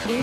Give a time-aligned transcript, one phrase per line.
[0.00, 0.22] Vamos?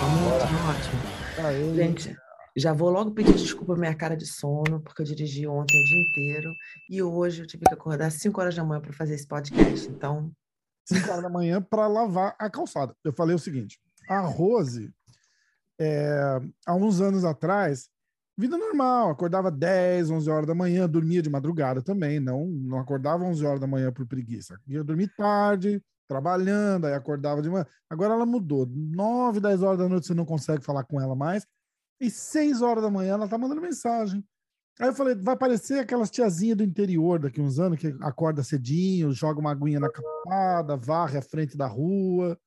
[0.00, 1.46] Vamos, tá ótimo.
[1.46, 1.74] Aê.
[1.74, 2.16] Gente,
[2.56, 6.00] já vou logo pedir desculpa minha cara de sono, porque eu dirigi ontem o dia
[6.00, 6.54] inteiro
[6.88, 9.86] e hoje eu tive que acordar às 5 horas da manhã para fazer esse podcast.
[9.90, 10.32] Então,
[10.86, 12.96] 5 horas da manhã para lavar a calçada.
[13.04, 13.78] Eu falei o seguinte:
[14.08, 14.90] a Rose,
[15.78, 17.91] é, há uns anos atrás,
[18.36, 23.24] vida normal, acordava 10, 11 horas da manhã, dormia de madrugada também, não, não acordava
[23.24, 24.58] 11 horas da manhã por preguiça.
[24.66, 27.66] Ia dormir tarde, trabalhando, aí acordava de manhã.
[27.88, 28.66] Agora ela mudou.
[28.66, 31.46] 9, 10 horas da noite você não consegue falar com ela mais.
[32.00, 34.24] E 6 horas da manhã ela tá mandando mensagem.
[34.80, 39.12] Aí eu falei, vai parecer aquelas tiazinhas do interior daqui uns anos, que acorda cedinho,
[39.12, 42.38] joga uma aguinha na capada, varre a frente da rua.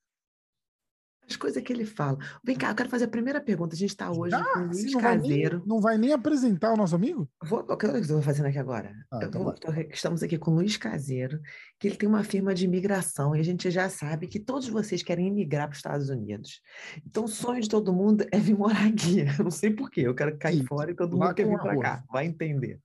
[1.27, 2.17] As coisas que ele fala.
[2.43, 3.75] Vem cá, eu quero fazer a primeira pergunta.
[3.75, 5.63] A gente está hoje Ah, com o assim, Luiz não, vai nem, Caseiro.
[5.65, 7.29] não vai nem apresentar o nosso amigo?
[7.43, 8.93] Vou, o que eu estou fazendo aqui agora?
[9.11, 9.85] Ah, então vou- vai.
[9.85, 11.39] tô- estamos aqui com o Luiz Caseiro,
[11.79, 15.01] que ele tem uma firma de imigração e a gente já sabe que todos vocês
[15.03, 16.61] querem imigrar para os Estados Unidos.
[17.05, 19.25] Então, o sonho de todo mundo é vir morar aqui.
[19.39, 21.57] Eu não sei por quê, eu quero cair Sim, fora e todo mundo quer vir
[21.57, 22.03] para cá.
[22.11, 22.79] Vai entender.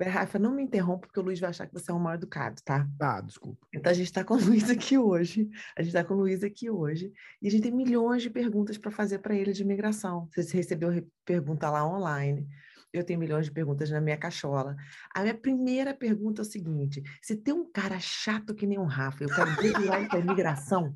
[0.00, 2.60] Rafa, não me interrompa, porque o Luiz vai achar que você é um mal educado,
[2.64, 2.88] tá?
[3.00, 3.64] Ah, desculpa.
[3.72, 5.48] Então, a gente está com o Luiz aqui hoje.
[5.76, 7.12] A gente está com o Luiz aqui hoje.
[7.40, 10.28] E a gente tem milhões de perguntas para fazer para ele de imigração.
[10.34, 12.46] Você recebeu re- pergunta lá online.
[12.92, 14.76] Eu tenho milhões de perguntas na minha cachola.
[15.14, 18.84] A minha primeira pergunta é o seguinte: se tem um cara chato que nem o
[18.84, 20.94] Rafa, eu quero dedurar para imigração.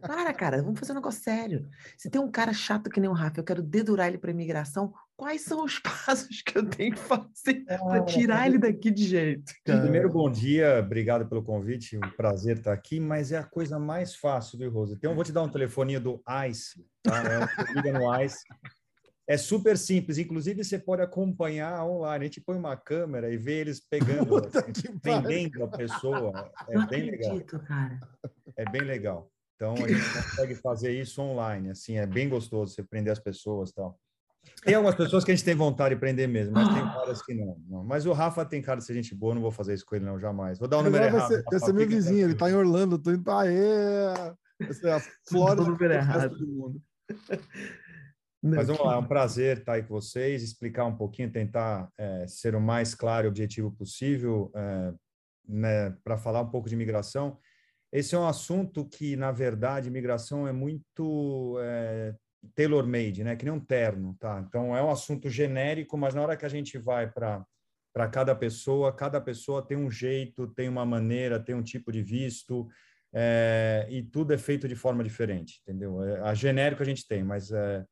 [0.00, 1.68] Para, cara, vamos fazer um negócio sério.
[1.96, 4.92] Se tem um cara chato que nem o Rafa, eu quero dedurar ele para imigração.
[5.18, 9.52] Quais são os passos que eu tenho que fazer para tirar ele daqui de jeito?
[9.64, 14.14] Primeiro, bom dia, obrigado pelo convite, um prazer estar aqui, mas é a coisa mais
[14.14, 14.94] fácil, viu, Rosa?
[14.94, 17.20] Então, eu vou te dar um telefoninho do ICE, tá?
[17.24, 18.38] É, liga no ICE.
[19.26, 22.24] É super simples, inclusive você pode acompanhar online.
[22.24, 26.50] A gente põe uma câmera e vê eles pegando, Puta assim, prendendo a pessoa.
[26.68, 27.32] É Não bem legal.
[27.32, 28.00] acredito, cara.
[28.56, 29.28] É bem legal.
[29.56, 33.72] Então, a gente consegue fazer isso online, assim, é bem gostoso você prender as pessoas
[33.72, 33.98] tal.
[34.64, 37.32] Tem algumas pessoas que a gente tem vontade de prender mesmo, mas tem várias que
[37.34, 37.84] não, não.
[37.84, 40.04] Mas o Rafa tem cara de ser gente boa, não vou fazer isso com ele
[40.04, 40.58] não, jamais.
[40.58, 41.28] Vou dar o número Agora vai errado.
[41.28, 43.40] ser, vai Rafa, ser meu fica vizinho, ele tá em Orlando, eu tô indo pra
[43.40, 44.34] Aê!
[44.60, 46.38] Vai ser a Flórida número do resto errado.
[46.38, 46.82] do mundo.
[48.42, 51.88] Não, Mas vamos lá, é um prazer estar aí com vocês, explicar um pouquinho, tentar
[51.98, 54.92] eh, ser o mais claro e objetivo possível, eh,
[55.48, 57.36] né, para falar um pouco de imigração.
[57.92, 62.14] Esse é um assunto que, na verdade, imigração é muito eh,
[62.54, 63.36] tailor-made, né?
[63.36, 64.42] Que nem um terno, tá?
[64.46, 67.44] Então, é um assunto genérico, mas na hora que a gente vai para
[67.90, 72.00] para cada pessoa, cada pessoa tem um jeito, tem uma maneira, tem um tipo de
[72.00, 72.68] visto,
[73.12, 76.04] eh, e tudo é feito de forma diferente, entendeu?
[76.04, 77.84] Eh, A genérico a gente tem, mas eh,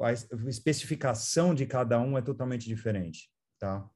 [0.00, 3.88] a es- especificação de cada um é totalmente diferente, tá?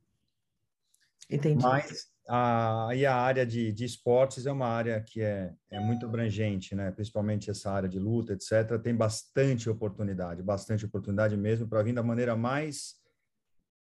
[1.30, 1.62] Entendi.
[1.62, 6.06] Mas a, aí a área de, de esportes é uma área que é, é muito
[6.06, 6.90] abrangente, né?
[6.90, 8.80] Principalmente essa área de luta, etc.
[8.82, 13.00] Tem bastante oportunidade, bastante oportunidade mesmo para vir da maneira mais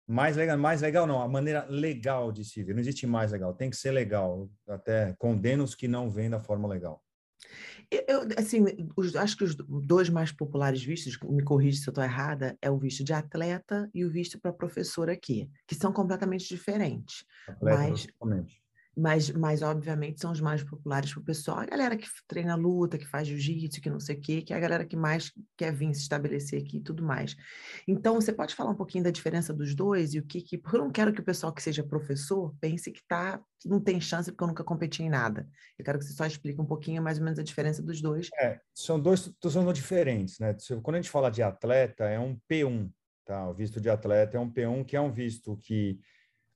[0.07, 2.73] mais legal, mais legal não, a maneira legal de se vir.
[2.73, 4.49] Não existe mais legal, tem que ser legal.
[4.67, 7.03] Até condeno os que não vêm da forma legal.
[7.91, 8.63] Eu, assim,
[8.95, 12.69] os- acho que os dois mais populares vistos, me corrija se eu estou errada, é
[12.69, 17.25] o visto de atleta e o visto para professor aqui, que são completamente diferentes.
[17.47, 18.07] Atleta, Mas-.
[18.97, 21.59] Mas, mas, obviamente, são os mais populares para o pessoal.
[21.59, 24.57] A galera que treina luta, que faz jiu-jitsu, que não sei o quê, que é
[24.57, 27.35] a galera que mais quer vir se estabelecer aqui e tudo mais.
[27.87, 30.57] Então, você pode falar um pouquinho da diferença dos dois e o que que...
[30.57, 34.01] Porque eu não quero que o pessoal que seja professor pense que tá, não tem
[34.01, 35.47] chance porque eu nunca competi em nada.
[35.77, 38.29] Eu quero que você só explique um pouquinho mais ou menos a diferença dos dois.
[38.39, 40.55] É, são dois são diferentes, né?
[40.81, 42.91] Quando a gente fala de atleta, é um P1,
[43.25, 43.47] tá?
[43.49, 45.99] O visto de atleta é um P1, que é um visto que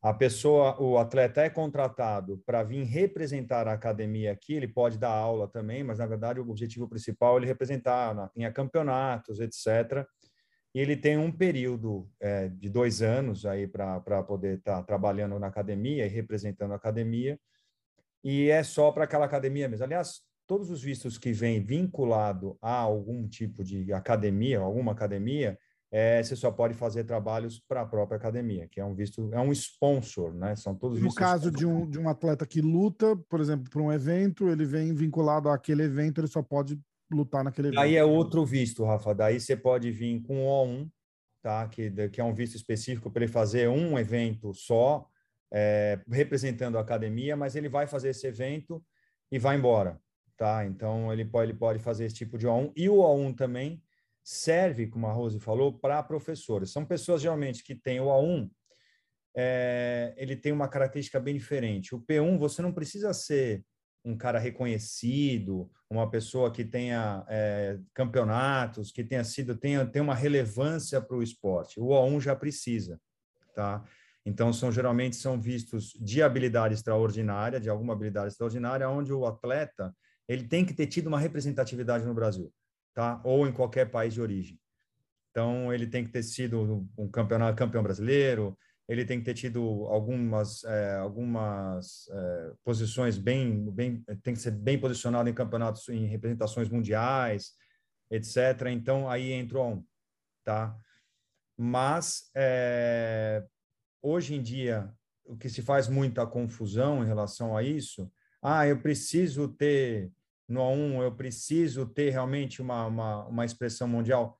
[0.03, 5.12] a pessoa, o atleta é contratado para vir representar a academia aqui, ele pode dar
[5.12, 10.06] aula também, mas na verdade o objetivo principal é ele representar na- em campeonatos, etc.
[10.75, 15.48] E ele tem um período é, de dois anos aí para poder estar trabalhando na
[15.48, 17.39] academia e representando a academia,
[18.22, 19.86] e é só para aquela academia mesmo.
[19.86, 25.57] Aliás, todos os vistos que vêm vinculado a algum tipo de academia, alguma academia,
[25.95, 29.40] é, você só pode fazer trabalhos para a própria academia, que é um visto, é
[29.40, 30.56] um sponsor, né?
[30.56, 33.94] São todos No caso de um, de um atleta que luta, por exemplo, para um
[33.94, 36.81] evento, ele vem vinculado àquele evento, ele só pode
[37.12, 37.80] lutar naquele evento.
[37.80, 39.13] Aí é outro visto, Rafa.
[39.13, 40.90] Daí você pode vir com o O1,
[41.44, 41.68] tá?
[41.68, 45.07] Que, que é um visto específico para ele fazer um evento só,
[45.54, 48.84] é, representando a academia, mas ele vai fazer esse evento
[49.31, 50.01] e vai embora,
[50.36, 50.66] tá?
[50.66, 52.74] Então ele pode, ele pode fazer esse tipo de O1.
[52.75, 53.82] E o O1 também
[54.24, 56.72] serve, como a Rose falou, para professores.
[56.72, 58.50] São pessoas geralmente que têm o O1
[59.36, 61.96] é, ele tem uma característica bem diferente.
[61.96, 63.66] O P1, você não precisa ser
[64.06, 70.16] um cara reconhecido, uma pessoa que tenha é, campeonatos, que tenha sido tenha, tenha uma
[70.16, 71.80] relevância para o esporte.
[71.80, 73.00] O O1 já precisa,
[73.56, 73.84] tá?
[74.26, 79.94] Então são geralmente são vistos de habilidade extraordinária, de alguma habilidade extraordinária, onde o atleta
[80.28, 82.52] ele tem que ter tido uma representatividade no Brasil,
[82.94, 83.22] tá?
[83.24, 84.60] Ou em qualquer país de origem.
[85.31, 88.57] Então ele tem que ter sido um campeonato campeão brasileiro,
[88.88, 94.51] ele tem que ter tido algumas é, algumas é, posições bem bem tem que ser
[94.51, 97.54] bem posicionado em campeonatos em representações mundiais
[98.12, 99.86] etc então aí entrou um
[100.44, 100.78] tá
[101.57, 103.45] mas é,
[104.01, 104.94] hoje em dia
[105.25, 108.12] o que se faz muita confusão em relação a isso
[108.42, 110.12] ah eu preciso ter
[110.54, 114.38] no A1 eu preciso ter realmente uma, uma, uma expressão mundial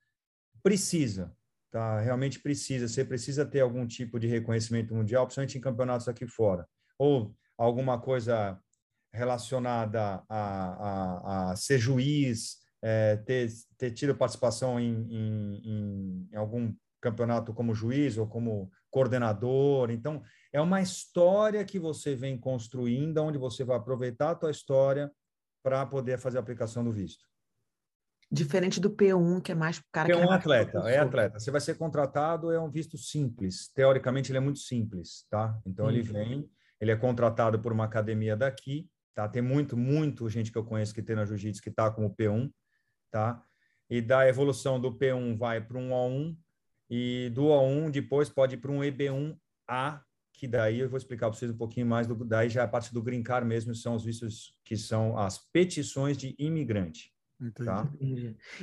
[0.62, 1.36] precisa
[1.74, 2.00] tá?
[2.00, 6.68] Realmente precisa, você precisa ter algum tipo de reconhecimento mundial, principalmente em campeonatos aqui fora,
[7.00, 8.60] ou alguma coisa
[9.12, 16.72] relacionada a, a, a ser juiz, é, ter, ter tido participação em, em, em algum
[17.02, 19.90] campeonato como juiz ou como coordenador.
[19.90, 20.22] Então,
[20.52, 25.12] é uma história que você vem construindo, onde você vai aproveitar a tua história
[25.64, 27.26] para poder fazer a aplicação do visto.
[28.30, 31.40] Diferente do P1, que é mais cara P1 que é atleta, é atleta.
[31.40, 33.70] Você vai ser contratado, é um visto simples.
[33.70, 35.58] Teoricamente, ele é muito simples, tá?
[35.66, 36.50] Então, ele vem,
[36.82, 39.30] ele é contratado por uma academia daqui, tá?
[39.30, 42.52] Tem muito, muito gente que eu conheço que tem na jiu-jitsu que tá como P1,
[43.12, 43.42] tá?
[43.90, 46.36] E da evolução do P1 vai para um O1
[46.90, 50.02] e do O1 depois pode ir para um EB1A,
[50.34, 52.68] que daí eu vou explicar para vocês um pouquinho mais do daí já é a
[52.68, 57.14] parte do grincar mesmo, são os vistos que são as petições de imigrante.
[57.66, 57.92] Tá?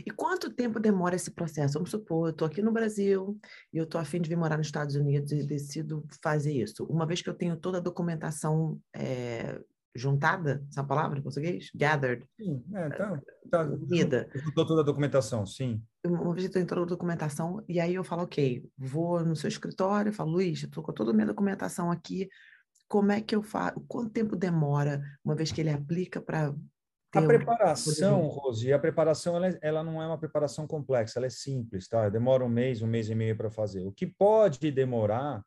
[0.06, 1.74] E quanto tempo demora esse processo?
[1.74, 3.38] Vamos supor, eu estou aqui no Brasil
[3.72, 6.84] e eu estou afim de vir morar nos Estados Unidos e decido fazer isso.
[6.84, 9.60] Uma vez que eu tenho toda a documentação é,
[9.94, 11.70] juntada, essa palavra em português?
[11.74, 12.24] Gathered.
[12.36, 13.20] Sim, é, tá,
[13.50, 14.28] tá, unida.
[14.34, 15.82] Estou toda a documentação, sim.
[16.04, 19.48] Uma vez que eu toda a documentação, e aí eu falo, ok, vou no seu
[19.48, 22.28] escritório, falo, Luiz, estou com toda a minha documentação aqui,
[22.88, 23.80] como é que eu faço?
[23.86, 26.54] Quanto tempo demora, uma vez que ele aplica para
[27.14, 31.88] a preparação, Rose, a preparação ela, ela, não é uma preparação complexa, ela é simples,
[31.88, 32.08] tá?
[32.08, 33.84] Demora um mês, um mês e meio para fazer.
[33.84, 35.42] O que pode demorar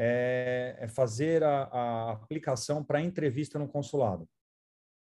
[0.00, 4.28] é, é fazer a, a aplicação para entrevista no consulado,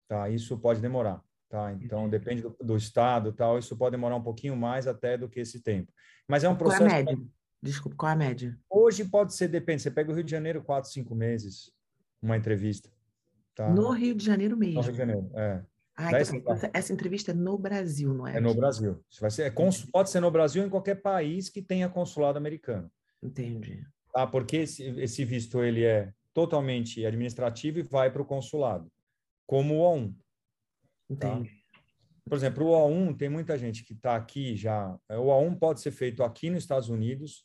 [0.07, 0.29] tá?
[0.29, 1.73] Isso pode demorar, tá?
[1.73, 3.59] Então depende do, do, estado, tal.
[3.59, 5.91] Isso pode demorar um pouquinho mais até do que esse tempo.
[6.29, 6.85] Mas é um processo.
[6.85, 7.27] Qual é a média?
[7.63, 8.59] Desculpa, qual é a média?
[8.69, 9.81] Hoje pode ser, depende.
[9.81, 11.73] Você pega o Rio de Janeiro, quatro, cinco meses,
[12.21, 12.91] uma entrevista.
[13.55, 13.71] Tá?
[13.71, 14.75] No Rio de Janeiro mesmo.
[14.75, 15.63] No Rio de Janeiro, é.
[15.97, 18.37] Ah, então, essa, essa, entrevista é no Brasil, não é?
[18.37, 19.03] É no Brasil.
[19.21, 22.39] Vai ser, é cons, pode ser no Brasil ou em qualquer país que tenha consulado
[22.39, 22.91] americano.
[23.23, 23.87] Entendi.
[24.13, 24.27] Tá?
[24.27, 28.91] Porque esse, esse visto ele é totalmente administrativo e vai para o consulado,
[29.47, 30.15] como o O1.
[31.19, 31.43] Tá?
[32.25, 34.97] Por exemplo, o O1 tem muita gente que está aqui já.
[35.11, 37.45] O O1 pode ser feito aqui nos Estados Unidos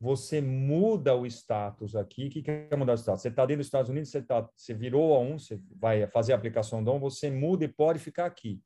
[0.00, 2.26] você muda o status aqui.
[2.26, 3.22] O que é mudar o status?
[3.22, 6.32] Você está dentro dos Estados Unidos, você, tá, você virou a um, você vai fazer
[6.32, 8.60] a aplicação do um, você muda e pode ficar aqui.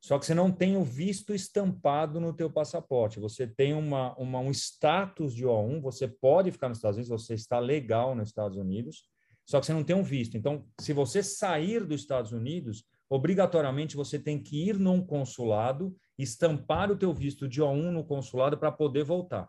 [0.00, 3.18] Só que você não tem o visto estampado no teu passaporte.
[3.18, 7.34] Você tem uma, uma, um status de O1, você pode ficar nos Estados Unidos, você
[7.34, 9.04] está legal nos Estados Unidos,
[9.44, 10.36] só que você não tem um visto.
[10.36, 16.92] Então, se você sair dos Estados Unidos, obrigatoriamente você tem que ir num consulado, estampar
[16.92, 19.48] o teu visto de O1 no consulado para poder voltar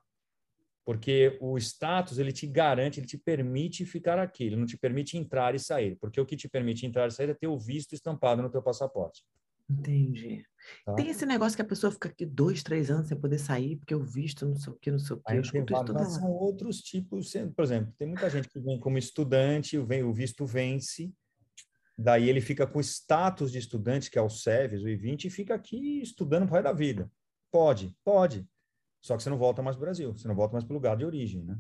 [0.90, 5.20] porque o status ele te garante, ele te permite ficar aqui, ele não te permite
[5.20, 7.94] entrar e sair, porque o que te permite entrar e sair é ter o visto
[7.94, 9.24] estampado no teu passaporte.
[9.70, 10.44] Entendi.
[10.86, 10.94] Tá?
[10.96, 13.94] Tem esse negócio que a pessoa fica aqui dois, três anos sem poder sair, porque
[13.94, 15.34] o visto não sei o que, não sei o que.
[15.34, 19.78] Eu tem vários, são outros tipos, por exemplo, tem muita gente que vem como estudante,
[19.80, 21.14] vem, o visto vence,
[21.98, 25.54] daí ele fica com status de estudante, que é o SEVES, o I-20, e fica
[25.54, 27.12] aqui estudando para da vida.
[27.52, 28.48] Pode, pode.
[29.02, 30.76] Só que você não volta mais para o Brasil, você não volta mais para o
[30.76, 31.58] lugar de origem, né?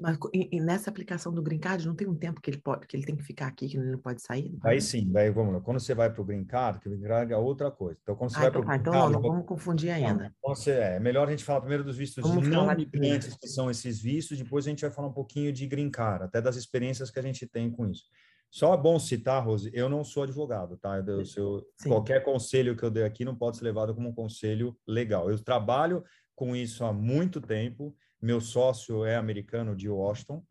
[0.00, 2.86] Mas e, e nessa aplicação do Green Card, não tem um tempo que ele pode,
[2.86, 4.56] que ele tem que ficar aqui, que ele não pode sair?
[4.64, 5.60] Aí sim, daí vamos lá.
[5.60, 7.98] Quando você vai para o Green Card, que o Green Card é outra coisa.
[8.02, 9.08] Então, quando você ah, vai então, para o Green então, Card...
[9.10, 10.32] Então, não, não vamos confundir ainda.
[10.38, 13.48] Então, você, é melhor a gente falar primeiro dos vistos vamos de não migrantes, que
[13.48, 16.56] são esses vistos, depois a gente vai falar um pouquinho de Green Card, até das
[16.56, 18.04] experiências que a gente tem com isso.
[18.50, 20.96] Só é bom citar, Rose, eu não sou advogado, tá?
[21.06, 24.76] Eu, eu, qualquer conselho que eu dei aqui não pode ser levado como um conselho
[24.86, 25.30] legal.
[25.30, 26.02] Eu trabalho
[26.34, 27.94] com isso há muito tempo.
[28.20, 30.44] Meu sócio é americano de Washington,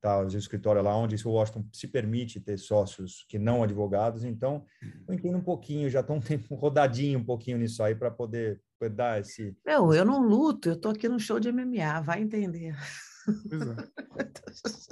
[0.00, 0.20] tá?
[0.20, 4.24] O escritório lá onde o Washington se permite ter sócios que não advogados.
[4.24, 4.64] Então,
[5.08, 8.60] eu entendo um pouquinho, já estou um tempo rodadinho um pouquinho nisso aí para poder,
[8.92, 9.56] dar esse.
[9.64, 12.76] Meu, eu não luto, eu estou aqui no show de MMA, vai entender.
[13.48, 13.96] Pois é.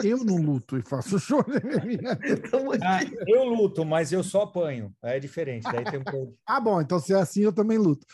[0.05, 1.43] Eu não luto e faço show.
[2.83, 4.95] Ah, eu luto, mas eu só apanho.
[5.03, 5.65] É diferente.
[5.65, 6.35] Daí tem um...
[6.47, 8.07] Ah, bom, então se é assim, eu também luto.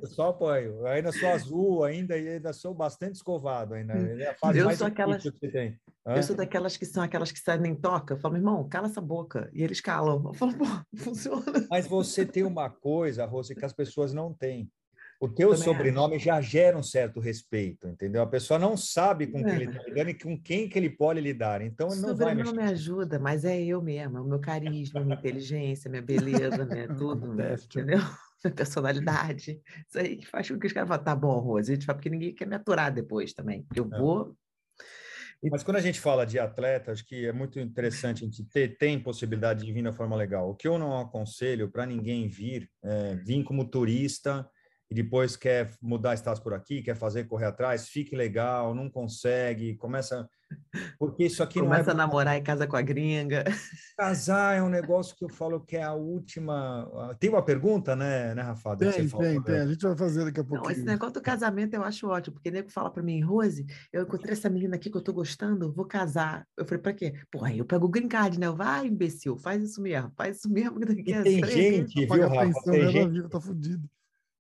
[0.00, 0.78] Eu só apanho.
[0.78, 3.74] Eu ainda sou azul, ainda, ainda sou bastante escovado.
[3.74, 3.92] Ainda.
[3.94, 5.22] É a fase eu sou aquelas.
[5.22, 5.78] Que tem.
[6.06, 8.14] Eu sou daquelas que são aquelas que saem nem toca.
[8.14, 9.50] Eu falo, irmão, cala essa boca.
[9.52, 10.22] E eles calam.
[10.24, 10.64] Eu falo, pô,
[10.96, 11.66] funciona.
[11.68, 14.70] Mas você tem uma coisa, Rose, que as pessoas não têm.
[15.20, 16.24] O teu Também sobrenome acho.
[16.24, 18.22] já gera um certo respeito, entendeu?
[18.22, 19.44] A pessoa não sabe com é.
[19.44, 21.62] quem ele está lidando e com quem que ele pode lidar.
[21.62, 22.54] Então, ele não vai mexer.
[22.54, 26.86] me ajuda, mas é eu mesmo, é o meu carisma, minha inteligência, minha beleza, né?
[26.98, 27.54] tudo, né?
[27.54, 27.98] entendeu?
[28.44, 29.62] Minha personalidade.
[29.88, 31.96] Isso aí que faz com que os caras falem, tá bom, Rose, a gente fala,
[31.96, 33.66] porque ninguém quer me aturar depois também.
[33.74, 33.98] Eu é.
[33.98, 34.36] vou
[35.50, 38.76] mas quando a gente fala de atleta, acho que é muito interessante a gente ter
[38.78, 40.50] tem possibilidade de vir na forma legal.
[40.50, 44.48] O que eu não aconselho para ninguém vir, é, vir como turista
[44.90, 49.74] e depois quer mudar status por aqui, quer fazer correr atrás, fique legal, não consegue,
[49.76, 50.28] começa.
[50.96, 52.04] Porque isso aqui Começa não é...
[52.04, 53.42] a namorar e casa com a gringa.
[53.98, 56.88] Casar é um negócio que eu falo que é a última.
[57.18, 58.76] Tem uma pergunta, né, né Rafa?
[58.76, 59.56] Tem, tem, falou, tem.
[59.56, 60.64] A gente vai fazer daqui a pouco.
[60.64, 64.02] Não, esse negócio do casamento eu acho ótimo, porque nego fala para mim, Rose, eu
[64.02, 66.46] encontrei essa menina aqui que eu tô gostando, vou casar.
[66.56, 67.14] Eu falei, para quê?
[67.28, 68.48] Porra, eu pego o green card, né?
[68.48, 70.78] Vai, imbecil, faz isso mesmo, faz isso mesmo.
[70.78, 72.46] Que daqui a tem gente, viu, Rafa?
[72.46, 73.10] Pensão, tem gente...
[73.10, 73.90] Vida, tá fudido.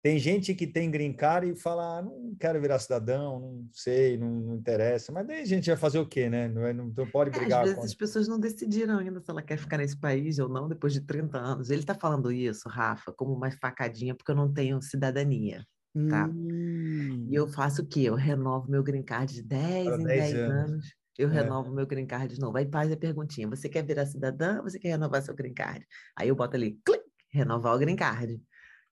[0.05, 4.19] Tem gente que tem green card e fala, ah, não quero virar cidadão, não sei,
[4.19, 5.11] não, não, interessa.
[5.11, 6.47] Mas daí a gente vai fazer o quê, né?
[6.47, 7.61] Não, é, não, não pode brigar.
[7.61, 10.47] É, às vezes as pessoas não decidiram ainda se ela quer ficar nesse país ou
[10.47, 11.71] não depois de 30 anos.
[11.71, 15.65] Ele está falando isso, Rafa, como uma facadinha, porque eu não tenho cidadania.
[16.11, 16.27] Tá?
[16.27, 17.27] Hum.
[17.31, 18.01] E eu faço o quê?
[18.01, 20.71] Eu renovo meu green card de 10 Para em 10, 10 anos.
[20.71, 20.87] anos.
[21.17, 21.33] Eu é.
[21.33, 22.59] renovo meu green card de novo.
[22.59, 25.83] Aí faz a perguntinha: você quer virar cidadã ou você quer renovar seu green card?
[26.15, 28.39] Aí eu boto ali, clique, renovar o green card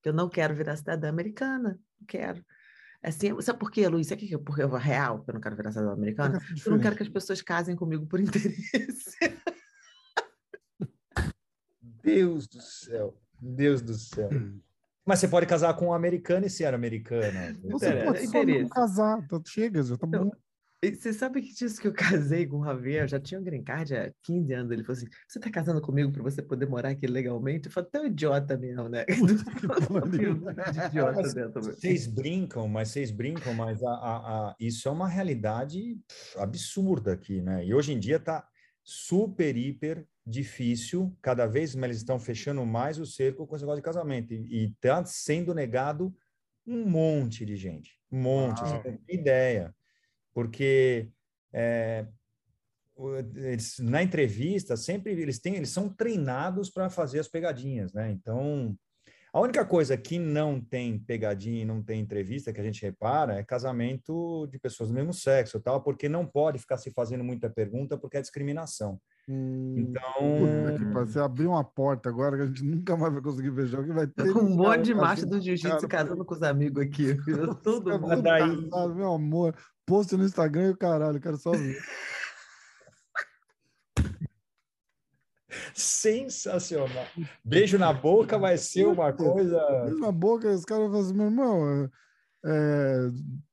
[0.03, 2.45] que eu não quero virar cidadã americana, não quero.
[3.03, 4.07] Assim, sabe por quê, Luiz?
[4.07, 6.39] Sabe que porque eu real que eu não quero virar cidadã americana?
[6.39, 9.17] É eu não quero que as pessoas casem comigo por interesse.
[12.03, 14.29] Deus do céu, Deus do céu.
[15.05, 17.57] Mas você pode casar com um americano e ser americana.
[17.65, 20.31] Você é, pode só não casar, tá, chega, já tá bom.
[20.85, 21.93] Você sabe que disso que eu
[22.35, 24.73] casei com o Javier, eu já tinha um green card há 15 anos.
[24.73, 27.67] Ele falou assim: Você tá casando comigo para você poder morar aqui legalmente?
[27.67, 29.05] Eu falei: Tão idiota mesmo, né?
[30.89, 31.23] idiota
[31.63, 35.97] Vocês brincam, mas vocês brincam, mas a, a, a, isso é uma realidade
[36.37, 37.65] absurda aqui, né?
[37.65, 38.45] E hoje em dia tá
[38.83, 41.17] super, hiper difícil.
[41.23, 44.35] Cada vez mais eles estão fechando mais o cerco com esse negócio de casamento.
[44.35, 46.13] E, e tá sendo negado
[46.67, 47.97] um monte de gente.
[48.11, 48.69] Um monte, Uau.
[48.69, 49.73] você tem ideia
[50.33, 51.09] porque
[51.53, 52.07] é,
[53.35, 58.11] eles, na entrevista sempre eles têm, eles são treinados para fazer as pegadinhas, né?
[58.11, 58.77] Então
[59.35, 63.39] a única coisa que não tem pegadinha e não tem entrevista que a gente repara
[63.39, 67.49] é casamento de pessoas do mesmo sexo, tal, porque não pode ficar se fazendo muita
[67.49, 69.01] pergunta porque é discriminação.
[69.27, 73.67] Hum, então, você abriu uma porta agora que a gente nunca mais vai conseguir ver
[73.69, 73.95] jogo.
[73.95, 77.17] Vai ter um monte de macho do jiu-jitsu casando com os amigos aqui.
[77.63, 78.21] Todo mundo.
[78.21, 78.69] Daí...
[78.69, 79.57] Casado, meu amor,
[79.93, 81.79] post no Instagram e o caralho, quero só ver.
[85.75, 87.07] Sensacional.
[87.45, 89.61] Beijo na boca vai ser uma coisa.
[89.85, 91.91] Beijo na boca, os caras vão assim, meu irmão,
[92.43, 93.11] é,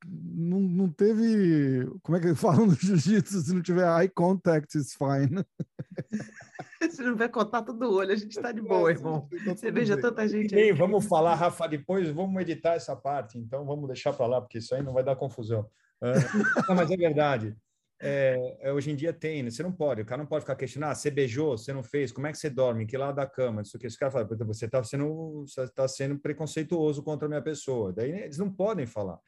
[0.07, 1.91] não, não teve.
[2.01, 3.41] Como é que falam no jiu-jitsu?
[3.41, 5.43] Se não tiver eye contact, it's fine.
[6.89, 9.27] Se não tiver contato do olho, a gente está de boa, irmão.
[9.45, 10.71] Você veja tanta gente aí.
[10.71, 14.73] Vamos falar, Rafa, depois vamos editar essa parte, então vamos deixar para lá, porque isso
[14.73, 15.69] aí não vai dar confusão.
[16.01, 17.55] É, não, mas é verdade.
[18.01, 19.51] É, é, hoje em dia tem, né?
[19.51, 22.13] você não pode, o cara não pode ficar questionando, ah, você beijou, você não fez,
[22.13, 24.65] como é que você dorme, que lado da cama, isso que esse cara fala, você
[24.65, 29.19] está sendo, você tá sendo preconceituoso contra a minha pessoa, daí eles não podem falar.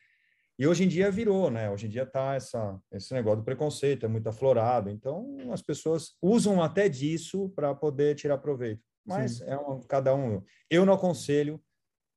[0.58, 1.70] E hoje em dia virou, né?
[1.70, 6.16] Hoje em dia tá essa, esse negócio do preconceito, é muito aflorado, então as pessoas
[6.22, 8.82] usam até disso para poder tirar proveito.
[9.06, 9.46] Mas Sim.
[9.48, 10.42] é um, cada um.
[10.70, 11.60] Eu não aconselho,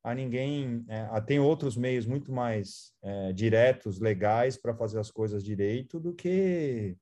[0.05, 0.85] a ninguém.
[0.87, 6.13] É, tem outros meios muito mais é, diretos, legais, para fazer as coisas direito do
[6.13, 6.95] que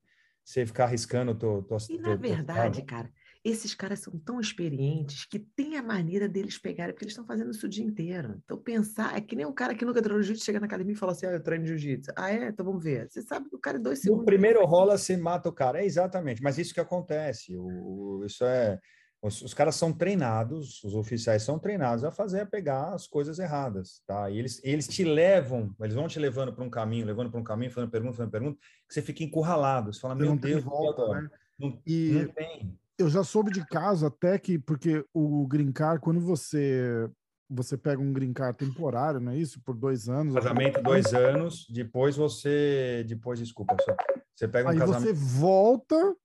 [0.43, 1.35] você ficar arriscando.
[1.35, 3.11] Tô, tô, e, na verdade, cara,
[3.43, 7.51] esses caras são tão experientes que tem a maneira deles pegarem, porque eles estão fazendo
[7.51, 8.41] isso o dia inteiro.
[8.45, 10.97] Então, pensar, é que nem um cara que nunca treinou jiu-jitsu chega na academia e
[10.97, 12.09] fala assim: ah, eu treino jiu-jitsu.
[12.15, 12.47] Ah, é?
[12.47, 13.09] Então vamos ver.
[13.09, 14.21] Você sabe que o cara é dois segundos.
[14.21, 15.81] No primeiro rola, você mata o cara.
[15.81, 17.53] É exatamente, mas isso que acontece.
[17.57, 18.79] O, isso é
[19.23, 23.39] os, os, caras são treinados, os oficiais são treinados a fazer, a pegar as coisas
[23.39, 24.29] erradas, tá?
[24.29, 27.43] E eles, eles te levam, eles vão te levando para um caminho, levando para um
[27.43, 29.93] caminho, fazendo pergunta, fazendo pergunta, que você fica encurralado.
[29.93, 31.29] Você fala, meu Deus, volta, né?
[31.57, 32.77] não, e não tem.
[32.97, 37.09] Eu já soube de caso até que, porque o Green Card, quando você
[37.49, 39.61] você pega um green card temporário, não é isso?
[39.61, 40.33] Por dois anos.
[40.33, 41.67] Casamento, dois anos.
[41.69, 43.05] Depois você.
[43.07, 43.95] Depois, desculpa, só.
[44.35, 45.03] Você pega um Aí casamento.
[45.03, 46.15] você volta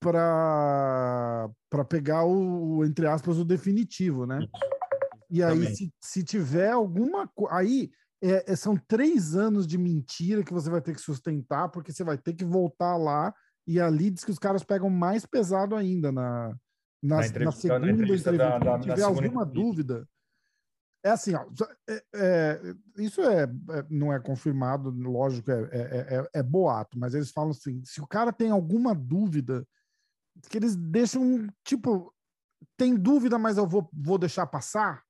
[0.00, 4.40] para para pegar o, o, entre aspas, o definitivo, né?
[5.30, 7.54] E aí, se, se tiver alguma coisa.
[7.54, 7.90] Aí
[8.22, 12.02] é, é- são três anos de mentira que você vai ter que sustentar, porque você
[12.02, 13.32] vai ter que voltar lá.
[13.66, 16.48] E ali diz que os caras pegam mais pesado ainda na,
[17.00, 18.30] na, na entrevista- segunda na entrevista.
[18.30, 19.52] entrevista da- da- Se na tiver alguma entrevista.
[19.54, 20.08] dúvida.
[21.04, 21.46] É assim, ó,
[21.88, 27.30] é- é- isso é, é- não é confirmado, lógico, é- é- é boato, mas eles
[27.30, 29.64] falam assim: se o cara tem alguma dúvida,
[30.48, 32.12] que eles deixam, tipo,
[32.76, 35.02] tem dúvida, mas eu vou, vou deixar passar.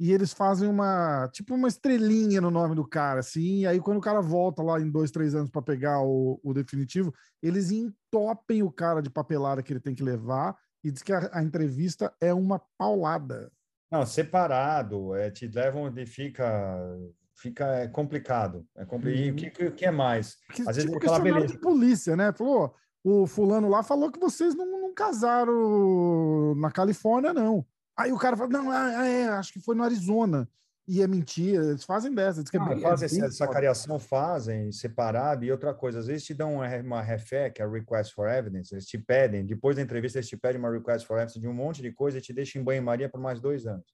[0.00, 3.60] E eles fazem uma, tipo, uma estrelinha no nome do cara, assim.
[3.60, 6.52] E aí, quando o cara volta lá em dois, três anos para pegar o, o
[6.52, 11.12] definitivo, eles entopem o cara de papelada que ele tem que levar e diz que
[11.12, 13.52] a, a entrevista é uma paulada.
[13.92, 16.98] Não, separado, é, te levam e fica,
[17.36, 18.66] fica é complicado.
[18.74, 19.26] É compli...
[19.26, 20.36] E o que, que- que é mais?
[20.46, 21.46] Porque, Às vezes tipo, fala, beleza.
[21.46, 22.32] de polícia, né?
[22.32, 27.66] Falou, o fulano lá falou que vocês não, não casaram na Califórnia, não.
[27.96, 30.48] Aí o cara fala, não, ah, é, acho que foi no Arizona.
[30.86, 32.42] E é mentira, eles fazem dessa.
[32.42, 35.44] Que é Ah, fazem é essa, essa cariação, fazem separado.
[35.44, 38.28] E outra coisa, às vezes te dão uma, uma refé, que é a request for
[38.28, 41.46] evidence, eles te pedem, depois da entrevista, eles te pedem uma request for evidence de
[41.46, 43.86] um monte de coisa e te deixam em banho-maria por mais dois anos.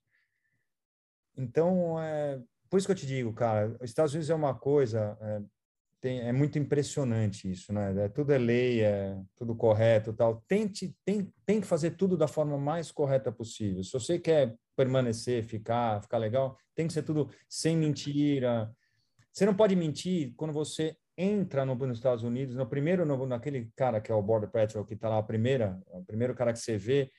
[1.37, 5.17] Então, é, por isso que eu te digo, cara, os Estados Unidos é uma coisa,
[5.21, 5.43] é,
[6.01, 8.05] tem, é muito impressionante isso, né?
[8.05, 10.43] É, tudo é lei, é tudo correto tal.
[10.47, 13.83] Tente, tem, tem que fazer tudo da forma mais correta possível.
[13.83, 18.71] Se você quer permanecer, ficar, ficar legal, tem que ser tudo sem mentira.
[19.33, 23.71] Você não pode mentir quando você entra no, nos Estados Unidos, no primeiro, no, naquele
[23.75, 26.61] cara que é o Border Patrol, que está lá, a primeira, o primeiro cara que
[26.61, 27.11] você vê,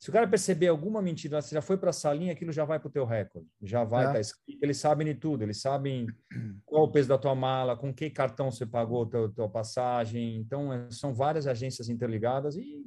[0.00, 2.80] se o cara perceber alguma mentira, você já foi para a salinha, aquilo já vai
[2.80, 4.12] para o teu recorde, já vai, É.
[4.12, 6.06] tá escrito, eles sabem de tudo, eles sabem
[6.64, 10.38] qual o peso da tua mala, com que cartão você pagou a tua, tua passagem,
[10.38, 12.82] então é, são várias agências interligadas e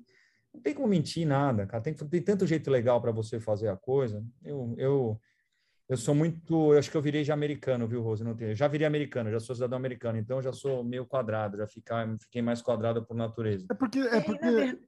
[0.51, 3.77] não tem como mentir nada, cara, tem, tem tanto jeito legal para você fazer a
[3.77, 5.21] coisa, eu, eu,
[5.87, 8.23] eu sou muito, eu acho que eu virei já americano, viu, Rose?
[8.23, 11.05] Não tem, eu já virei americano, já sou cidadão americano, então eu já sou meio
[11.05, 13.67] quadrado, já ficar, fiquei mais quadrado por natureza.
[13.69, 14.79] É porque, é É, porque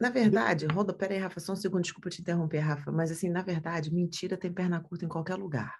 [0.00, 3.10] na, ver- na verdade, Roda, peraí, Rafa, só um segundo, desculpa te interromper, Rafa, mas
[3.10, 5.74] assim, na verdade, mentira tem perna curta em qualquer lugar.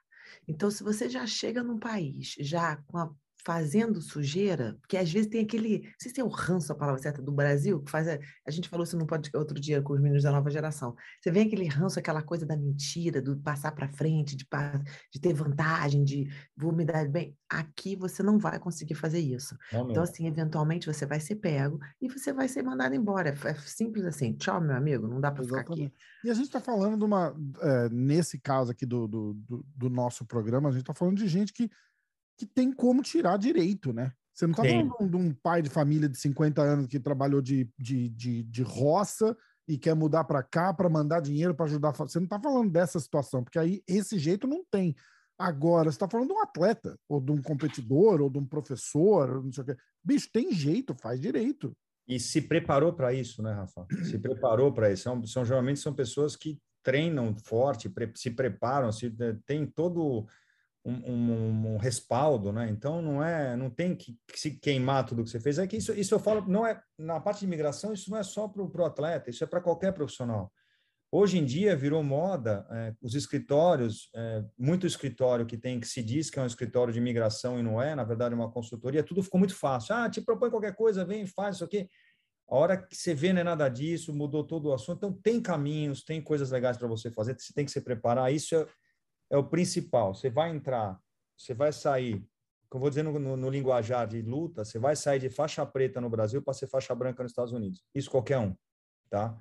[0.49, 3.11] Então, se você já chega num país já com a-
[3.45, 7.01] fazendo sujeira, porque às vezes tem aquele, não sei se é o ranço a palavra
[7.01, 9.93] certa do Brasil, que faz, a, a gente falou isso no podcast outro dia com
[9.93, 10.97] os meninos da nova geração.
[11.21, 14.47] Você vê aquele ranço, aquela coisa da mentira, do passar para frente, de,
[15.13, 17.37] de ter vantagem, de vou me dar bem.
[17.49, 19.57] Aqui você não vai conseguir fazer isso.
[19.73, 19.91] Não.
[19.91, 23.31] Então, assim, eventualmente você vai ser pego e você vai ser mandado embora.
[23.31, 24.33] É é simples assim.
[24.35, 25.93] Tchau, meu amigo, não dá para ficar aqui.
[26.25, 27.35] E a gente está falando de uma.
[27.61, 31.29] é, nesse caso aqui do, do, do, do nosso programa, a gente está falando de
[31.29, 31.71] gente que,
[32.37, 34.13] que tem como tirar direito, né?
[34.35, 37.69] Você não está falando de um pai de família de 50 anos que trabalhou de,
[37.79, 39.37] de, de, de roça
[39.69, 41.93] e quer mudar para cá para mandar dinheiro para ajudar.
[41.93, 44.95] Você não está falando dessa situação, porque aí esse jeito não tem.
[45.39, 49.43] Agora, você está falando de um atleta, ou de um competidor, ou de um professor,
[49.43, 49.77] não sei o quê.
[50.03, 51.77] Bicho, tem jeito, faz direito.
[52.07, 53.87] E se preparou para isso, né, Rafa?
[54.05, 55.05] Se preparou para isso.
[55.05, 59.15] São, são geralmente são pessoas que treinam forte, pre- se preparam, se
[59.47, 60.27] tem todo
[60.85, 62.69] um, um- um respaldo, né?
[62.71, 65.59] Então não é, não tem que, se queimar tudo que você fez.
[65.59, 68.23] É que isso, isso eu falo, não é na parte de imigração, isso não é
[68.23, 70.53] só para o atleta, isso é para qualquer profissional.
[71.15, 76.03] Hoje em dia virou moda é, os escritórios, é, muito escritório que tem que se
[76.03, 79.23] diz que é um escritório de imigração e não é, na verdade uma consultoria, tudo
[79.23, 79.95] ficou muito fácil.
[79.95, 81.87] Ah, te propõe qualquer coisa, vem, faz isso aqui.
[82.49, 84.97] A hora que você vê não é nada disso, mudou todo o assunto.
[84.97, 88.33] Então tem caminhos, tem coisas legais para você fazer, você tem que se preparar.
[88.33, 88.67] Isso é,
[89.33, 90.15] é o principal.
[90.15, 91.01] Você vai entrar,
[91.37, 92.23] você vai sair,
[92.69, 96.01] como vou dizer no, no, no linguajar de luta, você vai sair de faixa preta
[96.01, 97.83] no Brasil para ser faixa branca nos Estados Unidos.
[97.95, 98.55] Isso qualquer um,
[99.09, 99.37] tá?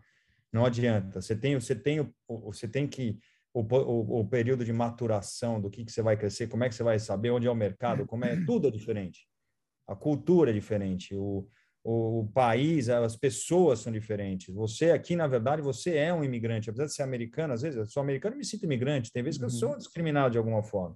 [0.51, 1.21] Não adianta.
[1.21, 3.19] Você tem, você tem, você tem que
[3.53, 6.75] o, o, o período de maturação do que, que você vai crescer, como é que
[6.75, 9.27] você vai saber onde é o mercado, como é tudo é diferente.
[9.85, 11.49] A cultura é diferente, o,
[11.83, 14.53] o, país, as pessoas são diferentes.
[14.53, 16.69] Você aqui, na verdade, você é um imigrante.
[16.69, 19.11] Apesar de ser americano, às vezes eu sou americano e me sinto imigrante.
[19.11, 19.53] Tem vezes que eu Uhum.
[19.55, 20.95] sou discriminado de alguma forma.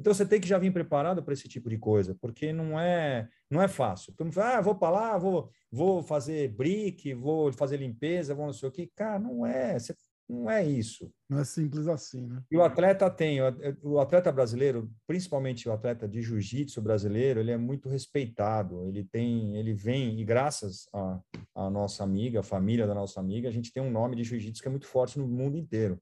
[0.00, 3.28] Então você tem que já vir preparado para esse tipo de coisa, porque não é
[3.50, 4.12] não é fácil.
[4.14, 8.46] Todo mundo fala, ah, vou para lá, vou vou fazer brick, vou fazer limpeza, vou
[8.46, 8.88] não sei o quê.
[8.94, 9.94] Cara, não é, você-
[10.28, 11.10] não é isso.
[11.28, 12.42] Não é simples assim, né?
[12.50, 13.40] E o atleta tem,
[13.82, 18.86] o- atleta brasileiro, principalmente o atleta de jiu-jitsu brasileiro, ele é muito respeitado.
[18.88, 21.20] Ele tem, ele vem e graças à
[21.54, 24.62] à nossa amiga, a família da nossa amiga, a gente tem um nome de jiu-jitsu
[24.62, 26.00] que é muito forte no mundo inteiro.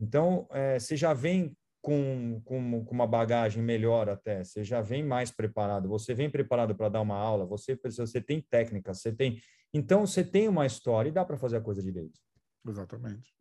[0.00, 5.02] Então, é, você já vem com, com, com, uma bagagem melhor até, você já vem
[5.04, 9.38] mais preparado, você vem preparado para dar uma aula, você, você tem técnica, você tem.
[9.72, 12.18] Então, você tem uma história e dá para fazer a coisa direito.
[12.66, 13.34] Exatamente.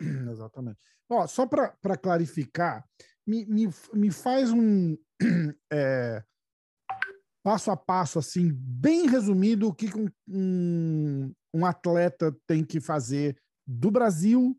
[0.30, 0.78] Exatamente.
[1.08, 2.84] Ó, só para clarificar,
[3.26, 4.96] me, me, me faz um
[5.72, 6.22] é,
[7.42, 13.36] passo a passo, assim, bem resumido, o que um, um, um atleta tem que fazer
[13.64, 14.58] do Brasil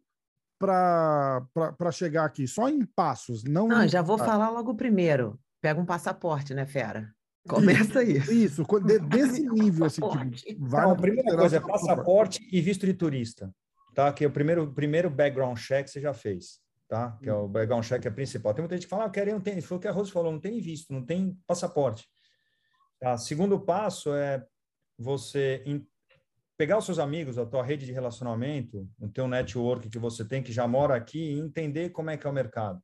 [0.57, 2.47] para chegar aqui?
[2.47, 3.67] Só em passos, não.
[3.67, 5.39] Não, já vou falar logo primeiro.
[5.61, 7.13] Pega um passaporte, né, Fera?
[7.47, 8.31] Começa isso.
[8.31, 8.63] Isso,
[9.09, 13.53] desse nível, assim, tipo, vai então, a primeira coisa é passaporte e visto de turista,
[13.97, 14.13] tá?
[14.13, 17.17] Que é o primeiro, primeiro background check você já fez, tá?
[17.19, 18.53] Que é o background check é principal.
[18.53, 20.11] Tem muita gente que fala, ah, eu quero não tem, foi o que a Rose
[20.11, 22.07] falou, não tem visto, não tem passaporte.
[22.99, 23.17] Tá?
[23.17, 24.45] Segundo passo é
[24.99, 25.63] você
[26.55, 30.43] pegar os seus amigos, a tua rede de relacionamento, o teu network que você tem,
[30.43, 32.79] que já mora aqui, e entender como é que é o mercado.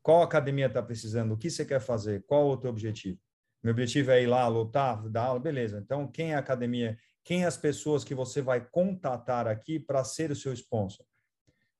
[0.00, 1.34] Qual academia está precisando?
[1.34, 2.24] O que você quer fazer?
[2.24, 3.18] Qual o teu objetivo?
[3.64, 5.80] Meu objetivo é ir lá, lutar, dar aula, beleza.
[5.84, 6.96] Então, quem é a academia?
[7.24, 11.06] Quem é as pessoas que você vai contatar aqui para ser o seu sponsor?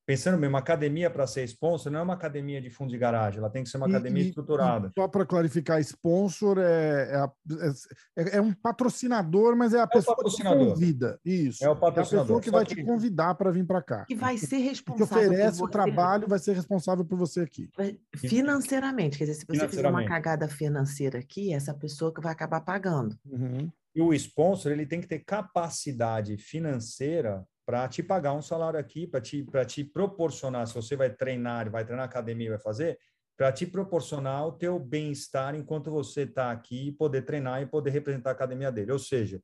[0.05, 3.49] Pensando uma academia para ser sponsor não é uma academia de fundo de garagem, ela
[3.49, 4.87] tem que ser uma academia e, estruturada.
[4.89, 9.87] E só para clarificar, sponsor é, é, é, é, um patrocinador, mas é a é
[9.87, 11.19] pessoa que convida.
[11.23, 11.63] Isso.
[11.63, 12.35] É o patrocinador.
[12.35, 12.75] É a pessoa que vai que...
[12.75, 14.05] te convidar para vir para cá.
[14.05, 15.07] Que vai ser responsável.
[15.07, 17.69] Que oferece o trabalho, vai ser responsável por você aqui.
[18.15, 22.61] Financeiramente, quer dizer, se você fizer uma cagada financeira aqui, essa pessoa que vai acabar
[22.61, 23.17] pagando.
[23.25, 23.69] Uhum.
[23.95, 29.07] E o sponsor, ele tem que ter capacidade financeira para te pagar um salário aqui,
[29.07, 32.99] para te, te proporcionar, se você vai treinar, vai treinar academia, vai fazer,
[33.37, 37.89] para te proporcionar o teu bem-estar enquanto você está aqui e poder treinar e poder
[37.89, 38.91] representar a academia dele.
[38.91, 39.41] Ou seja,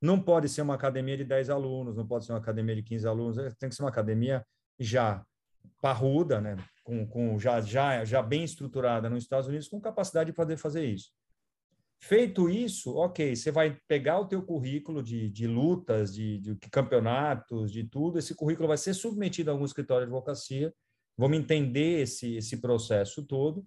[0.00, 3.06] não pode ser uma academia de 10 alunos, não pode ser uma academia de 15
[3.06, 4.44] alunos, é, tem que ser uma academia
[4.78, 5.24] já
[5.80, 6.56] parruda, né?
[6.82, 10.84] com, com já, já, já bem estruturada nos Estados Unidos, com capacidade de poder fazer
[10.84, 11.10] isso.
[12.04, 17.70] Feito isso, ok, você vai pegar o teu currículo de, de lutas, de, de, campeonatos,
[17.70, 20.74] de tudo, esse currículo vai ser submetido a algum escritório de advocacia,
[21.16, 23.64] vamos entender esse, esse processo todo,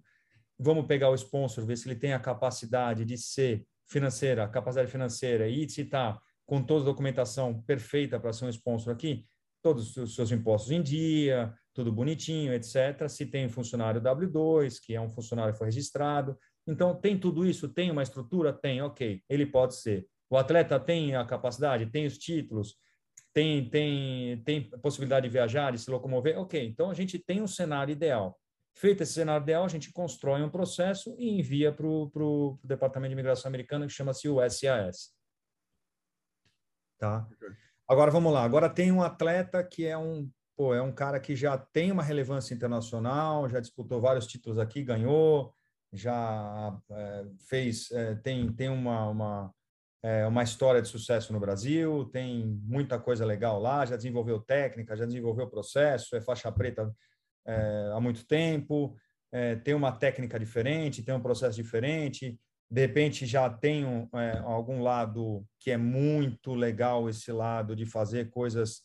[0.58, 5.48] vamos pegar o sponsor, ver se ele tem a capacidade de ser financeira, capacidade financeira
[5.48, 9.26] e se está com toda a documentação perfeita para ser um sponsor aqui,
[9.62, 13.08] todos os seus impostos em dia, tudo bonitinho, etc.
[13.08, 17.68] Se tem funcionário W2, que é um funcionário que foi registrado, então, tem tudo isso?
[17.68, 18.52] Tem uma estrutura?
[18.52, 19.22] Tem, ok.
[19.28, 20.06] Ele pode ser.
[20.28, 22.76] O atleta tem a capacidade, tem os títulos,
[23.32, 26.38] tem, tem, tem possibilidade de viajar, de se locomover?
[26.38, 26.66] Ok.
[26.66, 28.36] Então, a gente tem um cenário ideal.
[28.74, 33.14] Feito esse cenário ideal, a gente constrói um processo e envia para o Departamento de
[33.14, 35.14] Imigração Americana, que chama-se o SAS.
[36.98, 37.26] Tá?
[37.88, 38.42] Agora, vamos lá.
[38.42, 42.02] Agora tem um atleta que é um, pô, é um cara que já tem uma
[42.02, 45.54] relevância internacional, já disputou vários títulos aqui, ganhou,
[45.96, 49.54] já é, fez, é, tem, tem uma, uma,
[50.02, 54.96] é, uma história de sucesso no Brasil, tem muita coisa legal lá, já desenvolveu técnica,
[54.96, 56.94] já desenvolveu processo, é faixa preta
[57.46, 58.96] é, há muito tempo,
[59.32, 62.38] é, tem uma técnica diferente, tem um processo diferente,
[62.70, 67.86] de repente já tem um, é, algum lado que é muito legal, esse lado de
[67.86, 68.82] fazer coisas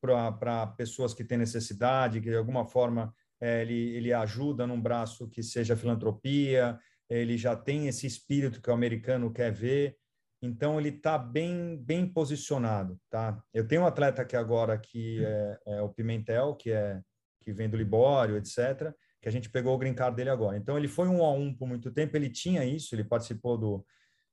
[0.00, 5.42] para pessoas que têm necessidade, que de alguma forma ele, ele ajuda num braço que
[5.42, 6.78] seja filantropia,
[7.08, 9.96] ele já tem esse espírito que o americano quer ver,
[10.40, 13.40] então ele está bem bem posicionado, tá?
[13.52, 17.00] Eu tenho um atleta aqui agora que é, é, o Pimentel, que é
[17.40, 20.56] que vem do Libório, etc., que a gente pegou o green card dele agora.
[20.56, 23.84] Então ele foi um a um por muito tempo, ele tinha isso, ele participou do,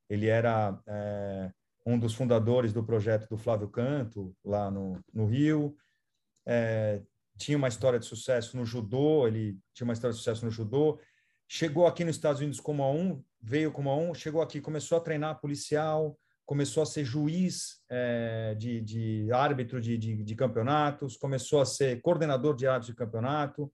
[0.08, 1.50] ele era é,
[1.86, 5.76] um dos fundadores do projeto do Flávio Canto lá no, no Rio,
[6.46, 7.02] é,
[7.40, 11.00] tinha uma história de sucesso no judô, ele tinha uma história de sucesso no judô,
[11.48, 14.98] chegou aqui nos Estados Unidos como a um, veio como a um, chegou aqui, começou
[14.98, 21.16] a treinar policial, começou a ser juiz é, de, de, árbitro de, de, de, campeonatos,
[21.16, 23.72] começou a ser coordenador de árbitros de campeonato,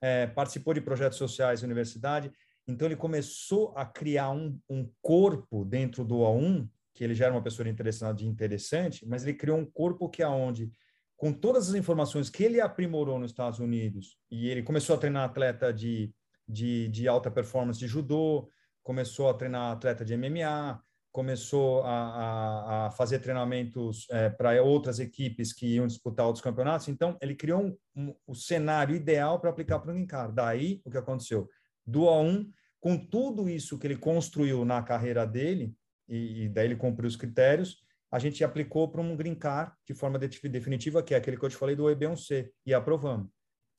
[0.00, 2.30] é, participou de projetos sociais na universidade.
[2.68, 7.34] Então, ele começou a criar um, um corpo dentro do A1, que ele já era
[7.34, 10.70] uma pessoa interessante, interessante, mas ele criou um corpo que é onde
[11.18, 15.24] com todas as informações que ele aprimorou nos Estados Unidos, e ele começou a treinar
[15.24, 16.14] atleta de,
[16.48, 18.48] de, de alta performance de judô,
[18.84, 25.00] começou a treinar atleta de MMA, começou a, a, a fazer treinamentos é, para outras
[25.00, 26.86] equipes que iam disputar outros campeonatos.
[26.86, 30.32] Então, ele criou um, um, o cenário ideal para aplicar para o Incar.
[30.32, 31.48] Daí, o que aconteceu?
[31.84, 35.74] Do A1, com tudo isso que ele construiu na carreira dele,
[36.08, 39.94] e, e daí ele cumpriu os critérios, a gente aplicou para um green card de
[39.94, 43.30] forma definitiva, que é aquele que eu te falei do EB1C, e aprovamos.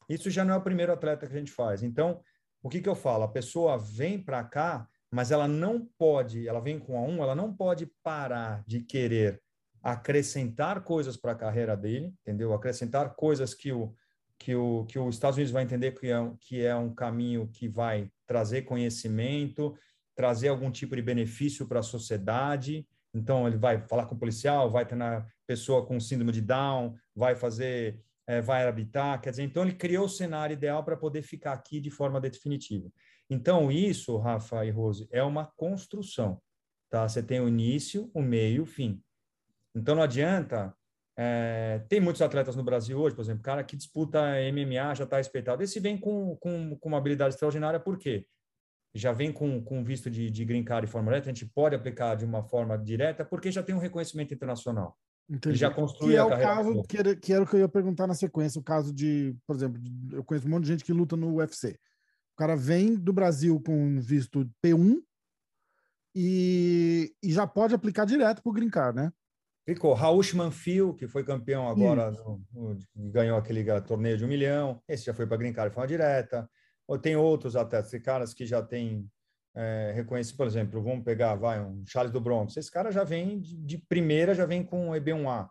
[0.08, 1.84] Isso já não é o primeiro atleta que a gente faz.
[1.84, 2.22] Então,
[2.62, 3.24] o que, que eu falo?
[3.24, 7.36] A pessoa vem para cá, mas ela não pode, ela vem com a 1, ela
[7.36, 9.42] não pode parar de querer
[9.82, 12.54] acrescentar coisas para a carreira dele, entendeu?
[12.54, 13.94] Acrescentar coisas que o,
[14.38, 17.68] que o, que os Estados Unidos vai entender que é, que é um caminho que
[17.68, 19.76] vai trazer conhecimento,
[20.15, 22.86] trazer algum tipo de benefício para a sociedade.
[23.13, 26.95] Então, ele vai falar com o policial, vai ter na pessoa com síndrome de Down,
[27.15, 29.19] vai fazer, é, vai habitar.
[29.19, 32.91] Quer dizer, então, ele criou o cenário ideal para poder ficar aqui de forma definitiva.
[33.30, 36.41] Então, isso, Rafa e Rose, é uma construção.
[36.89, 37.08] Tá?
[37.08, 39.02] Você tem o início, o meio, o fim.
[39.76, 40.74] Então, não adianta.
[41.22, 44.22] É, tem muitos atletas no Brasil hoje, por exemplo, cara que disputa
[44.54, 45.62] MMA já está respeitado.
[45.62, 48.26] Esse vem com, com, com uma habilidade extraordinária, por quê?
[48.93, 51.75] Já vem com, com visto de, de green card e forma direta, a gente pode
[51.75, 54.97] aplicar de uma forma direta, porque já tem um reconhecimento internacional.
[55.30, 55.49] Entendi.
[55.49, 57.69] Ele já construiu que é o caso que era, que era o que eu ia
[57.69, 59.80] perguntar na sequência, o caso de, por exemplo,
[60.12, 61.78] eu conheço um monte de gente que luta no UFC.
[62.34, 65.02] O cara vem do Brasil com visto P1
[66.15, 69.12] e, e já pode aplicar direto para o green card, né?
[69.67, 69.93] Ficou.
[69.93, 72.80] Raul Manfio, que foi campeão agora, no, no,
[73.12, 74.82] ganhou aquele torneio de um milhão.
[74.88, 76.49] Esse já foi para Green Card de forma direta.
[76.89, 79.08] Ou tem outros atletas, tem caras que já têm
[79.56, 82.58] é, reconhecido, por exemplo, vamos pegar, vai, um Charles do Bronx.
[82.58, 85.47] Esse cara já vem de, de primeira, já vem com EB1A,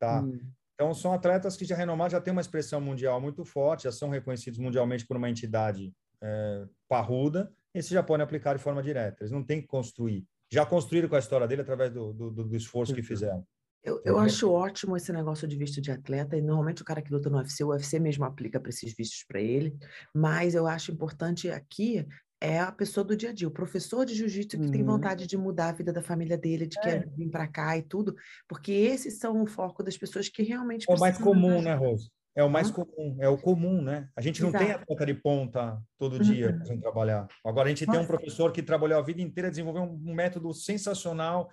[0.00, 0.20] tá?
[0.20, 0.40] Hum.
[0.74, 4.08] Então, são atletas que já renomados, já têm uma expressão mundial muito forte, já são
[4.08, 9.22] reconhecidos mundialmente por uma entidade é, parruda, e se já podem aplicar de forma direta.
[9.22, 10.26] Eles não têm que construir.
[10.50, 13.46] Já construíram com a história dele através do, do, do esforço que fizeram.
[13.82, 17.12] Eu, eu acho ótimo esse negócio de visto de atleta, e normalmente o cara que
[17.12, 19.74] luta no UFC, o UFC mesmo aplica para esses vistos para ele,
[20.14, 22.06] mas eu acho importante aqui
[22.42, 24.70] é a pessoa do dia a dia, o professor de jiu-jitsu que uhum.
[24.70, 26.80] tem vontade de mudar a vida da família dele, de é.
[26.80, 28.16] querer vir para cá e tudo,
[28.48, 32.10] porque esses são o foco das pessoas que realmente É o mais comum, né, Rose?
[32.34, 34.08] É o mais comum, é o comum, né?
[34.16, 34.64] A gente não Exato.
[34.64, 36.64] tem a toca de ponta todo dia uhum.
[36.64, 37.28] para trabalhar.
[37.44, 37.98] Agora a gente Nossa.
[37.98, 41.50] tem um professor que trabalhou a vida inteira, desenvolveu um método sensacional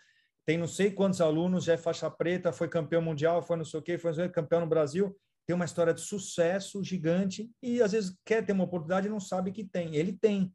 [0.47, 3.81] tem não sei quantos alunos, já é faixa preta, foi campeão mundial, foi não sei
[3.81, 5.13] o quê, foi campeão no Brasil,
[5.45, 9.19] tem uma história de sucesso gigante e às vezes quer ter uma oportunidade e não
[9.19, 9.93] sabe que tem.
[9.93, 10.53] Ele tem,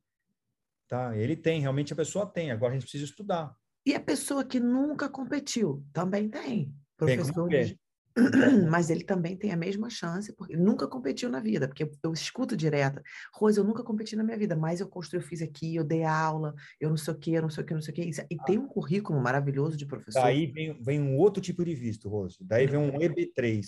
[0.89, 1.15] tá?
[1.15, 2.51] Ele tem, realmente a pessoa tem.
[2.51, 3.55] Agora a gente precisa estudar.
[3.85, 6.75] E a pessoa que nunca competiu também tem.
[6.97, 7.79] Professor de,
[8.71, 12.57] mas ele também tem a mesma chance, porque nunca competiu na vida, porque eu, escuto
[12.57, 13.01] direto,
[13.35, 16.05] Rose, eu nunca competi na minha vida, mas eu construí, eu fiz aqui, eu dei
[16.05, 18.11] aula, eu não sei o que, eu não sei o que, não sei o que,
[18.31, 20.23] e tem um currículo maravilhoso de professor.
[20.23, 23.65] Daí vem, vem um outro tipo de visto, Rose, daí vem um EB3,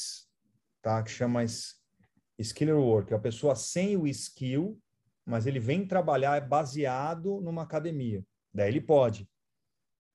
[0.82, 1.42] tá, que chama
[2.38, 4.78] Skiller Work, é a pessoa sem o skill,
[5.24, 9.26] mas ele vem trabalhar baseado numa academia, daí ele pode,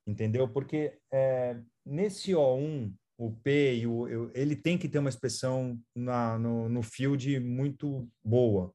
[0.06, 0.48] entendeu?
[0.48, 6.40] Porque é, nesse O1, o P e o, ele tem que ter uma expressão na,
[6.40, 8.74] no, no field muito boa.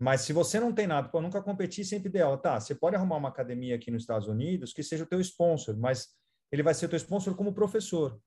[0.00, 2.38] Mas se você não tem nada, para nunca competir, sempre ideal.
[2.38, 5.76] Tá, você pode arrumar uma academia aqui nos Estados Unidos que seja o teu sponsor,
[5.76, 6.08] mas
[6.50, 8.18] ele vai ser teu sponsor como professor,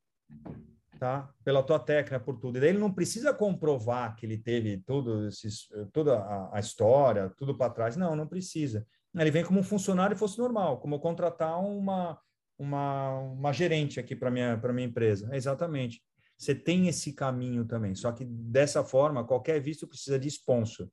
[1.00, 1.34] tá?
[1.44, 2.60] Pela tua técnica, por tudo.
[2.60, 7.32] E daí ele não precisa comprovar que ele teve tudo esses, toda a, a história,
[7.36, 7.98] tudo para trás.
[7.98, 8.86] Não, não precisa.
[9.16, 12.20] Ele vem como um funcionário fosse normal, como contratar uma
[12.62, 15.28] uma, uma gerente aqui para minha para minha empresa.
[15.32, 16.02] É exatamente.
[16.38, 17.96] Você tem esse caminho também.
[17.96, 20.88] Só que dessa forma, qualquer visto precisa de sponsor.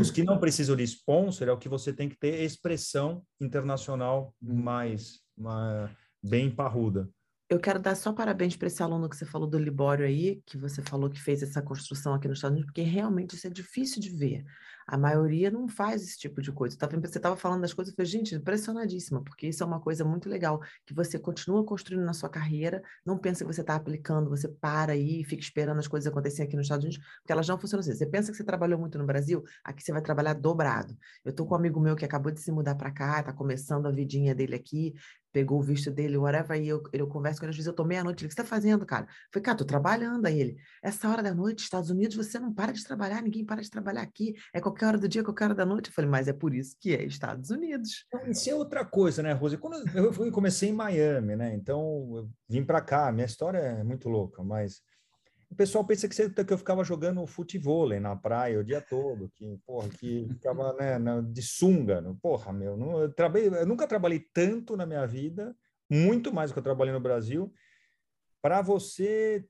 [0.00, 4.34] Os que não precisam de sponsor é o que você tem que ter expressão internacional
[4.40, 5.90] mais, mais
[6.22, 7.08] bem parruda.
[7.48, 10.58] Eu quero dar só parabéns para esse aluno que você falou do Libório aí, que
[10.58, 14.02] você falou que fez essa construção aqui nos Estados Unidos, porque realmente isso é difícil
[14.02, 14.44] de ver.
[14.84, 16.76] A maioria não faz esse tipo de coisa.
[16.76, 20.28] Você estava falando das coisas, eu falei, gente, impressionadíssima, porque isso é uma coisa muito
[20.28, 24.48] legal, que você continua construindo na sua carreira, não pensa que você está aplicando, você
[24.48, 27.58] para aí e fica esperando as coisas acontecerem aqui nos Estados Unidos, porque elas não
[27.58, 27.94] funcionam assim.
[27.94, 30.96] Você pensa que você trabalhou muito no Brasil, aqui você vai trabalhar dobrado.
[31.24, 33.86] Eu estou com um amigo meu que acabou de se mudar para cá, está começando
[33.86, 34.94] a vidinha dele aqui,
[35.36, 37.84] pegou o visto dele, whatever, e eu, eu converso com ele, às vezes eu tô
[37.84, 39.04] meia-noite, ele, o que você tá fazendo, cara?
[39.04, 42.54] Eu falei, cara, tô trabalhando, aí ele, essa hora da noite, Estados Unidos, você não
[42.54, 45.54] para de trabalhar, ninguém para de trabalhar aqui, é qualquer hora do dia, qualquer hora
[45.54, 45.88] da noite.
[45.88, 48.06] Eu falei, mas é por isso que é Estados Unidos.
[48.28, 49.58] Isso é outra coisa, né, Rose?
[49.58, 51.82] Quando eu comecei em Miami, né, então
[52.16, 54.80] eu vim para cá, minha história é muito louca, mas
[55.56, 59.58] o pessoal pensa que, que eu ficava jogando futebol na praia o dia todo, que,
[59.66, 60.98] porra, que ficava né,
[61.32, 62.04] de sunga.
[62.20, 65.56] Porra, meu, não, eu, trabalhei, eu nunca trabalhei tanto na minha vida,
[65.90, 67.50] muito mais do que eu trabalhei no Brasil,
[68.42, 69.48] para você.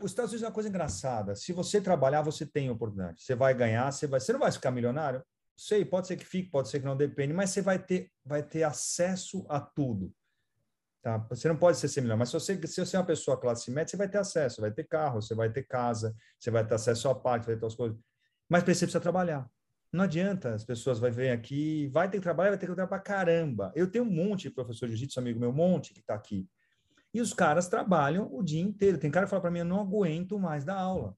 [0.00, 1.34] Os Estados Unidos é uma coisa engraçada.
[1.34, 3.24] Se você trabalhar, você tem oportunidade.
[3.24, 5.24] Você vai ganhar, você, vai, você não vai ficar milionário?
[5.56, 8.44] Sei, pode ser que fique, pode ser que não depende, mas você vai ter, vai
[8.44, 10.14] ter acesso a tudo.
[11.02, 11.18] Tá?
[11.30, 13.90] Você não pode ser seminário, mas se você, se você é uma pessoa classe média,
[13.90, 17.08] você vai ter acesso, vai ter carro, você vai ter casa, você vai ter acesso
[17.08, 17.98] a parque, vai ter as coisas.
[18.48, 19.50] Mas você precisa trabalhar.
[19.92, 22.88] Não adianta, as pessoas vão vir aqui, vai ter que trabalhar, vai ter que trabalhar
[22.88, 23.72] para caramba.
[23.74, 26.48] Eu tenho um monte de professor de jiu-jitsu, amigo meu, um monte que está aqui.
[27.12, 28.96] E os caras trabalham o dia inteiro.
[28.96, 31.16] Tem cara que fala para mim, eu não aguento mais dar aula.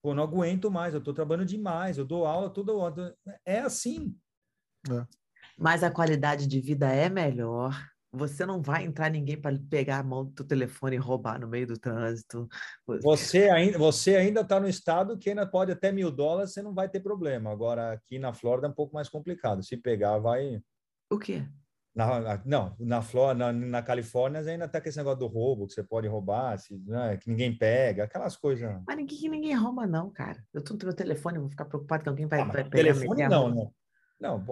[0.00, 3.14] Pô, não aguento mais, eu estou trabalhando demais, eu dou aula toda hora.
[3.44, 4.16] É assim.
[4.88, 5.06] É.
[5.58, 7.89] Mas a qualidade de vida é melhor.
[8.12, 11.66] Você não vai entrar ninguém para pegar a mão do telefone e roubar no meio
[11.66, 12.48] do trânsito.
[13.02, 16.74] Você ainda você ainda está no estado que ainda pode até mil dólares, você não
[16.74, 17.52] vai ter problema.
[17.52, 19.62] Agora aqui na Flórida é um pouco mais complicado.
[19.62, 20.60] Se pegar, vai.
[21.08, 21.46] O quê?
[21.94, 25.82] Na, não, na Flórida, na, na Califórnia ainda está esse negócio do roubo, que você
[25.82, 28.80] pode roubar, se, né, que ninguém pega, aquelas coisas.
[28.86, 30.42] Mas ninguém, ninguém rouba, não, cara.
[30.54, 32.70] Eu estou no meu telefone, vou ficar preocupado que alguém vai, ah, vai pegar.
[32.70, 33.70] Telefone não, né?
[34.20, 34.44] Não,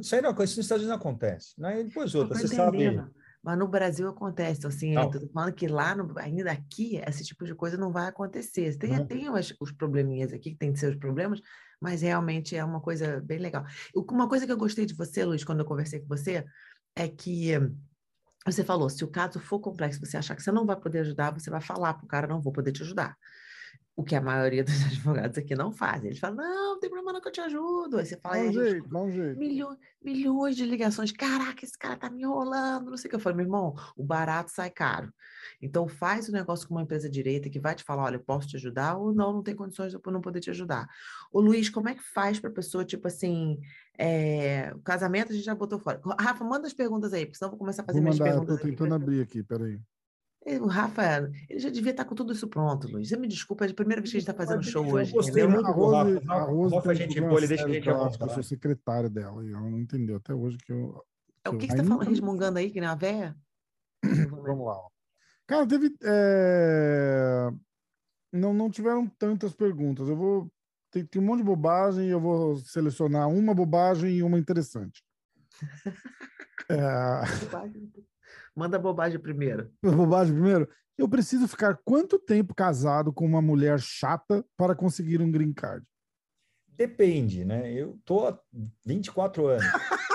[0.00, 1.54] isso aí não, isso nos Estados Unidos não acontece.
[1.56, 1.84] Né?
[1.84, 3.00] Depois outra, você sabe.
[3.42, 4.66] Mas no Brasil acontece.
[4.66, 8.08] Assim, eu tô falando que lá, no, ainda aqui, esse tipo de coisa não vai
[8.08, 8.76] acontecer.
[8.76, 9.06] Tem, uhum.
[9.06, 11.40] tem os, os probleminhas aqui, que tem seus problemas,
[11.80, 13.64] mas realmente é uma coisa bem legal.
[13.94, 16.44] Uma coisa que eu gostei de você, Luiz, quando eu conversei com você,
[16.96, 17.52] é que
[18.44, 21.32] você falou, se o caso for complexo, você achar que você não vai poder ajudar,
[21.32, 23.16] você vai falar para o cara, não vou poder te ajudar
[23.94, 26.08] o que a maioria dos advogados aqui não fazem.
[26.08, 27.98] Eles falam, não, não tem problema não que eu te ajudo.
[27.98, 29.38] Aí você fala, dá um jeito, dá um jeito.
[29.38, 31.12] Milhões, milhões de ligações.
[31.12, 33.16] Caraca, esse cara tá me enrolando, não sei o que.
[33.16, 35.12] Eu falo, meu irmão, o barato sai caro.
[35.60, 38.48] Então faz o negócio com uma empresa direita que vai te falar, olha, eu posso
[38.48, 40.88] te ajudar ou não, não tem condições de eu não poder te ajudar.
[41.30, 43.60] Ô Luiz, como é que faz para pessoa, tipo assim,
[43.98, 46.00] é, o casamento a gente já botou fora.
[46.18, 48.30] Rafa, manda as perguntas aí, porque senão eu vou começar a fazer vou minhas mandar,
[48.32, 48.56] perguntas.
[48.56, 49.78] Eu tô tentando aqui, abrir aqui, peraí.
[50.44, 53.08] O Rafa, ele já devia estar com tudo isso pronto, Luiz.
[53.08, 55.12] Você me desculpa, é a primeira vez que a gente está fazendo show eu hoje.
[55.12, 58.28] Gostei muito a Rose, a Rose, Rafa, a gente boa, ele deixa a gente Eu
[58.28, 61.00] sou secretária dela e ela não entendeu até hoje que eu.
[61.44, 63.36] É, o que, que você está falando, resmungando aí, que nem a véia?
[64.30, 64.80] Vamos lá.
[65.46, 65.94] Cara, teve.
[66.02, 67.48] É...
[68.32, 70.08] Não, não tiveram tantas perguntas.
[70.08, 70.52] Eu vou.
[70.90, 75.04] Tem, tem um monte de bobagem e eu vou selecionar uma bobagem e uma interessante.
[76.68, 77.22] é...
[78.54, 79.72] Manda bobagem primeiro.
[79.82, 80.68] Bobagem primeiro?
[80.96, 85.86] Eu preciso ficar quanto tempo casado com uma mulher chata para conseguir um green card?
[86.68, 87.72] Depende, né?
[87.72, 88.38] Eu tô há
[88.84, 89.64] 24 anos.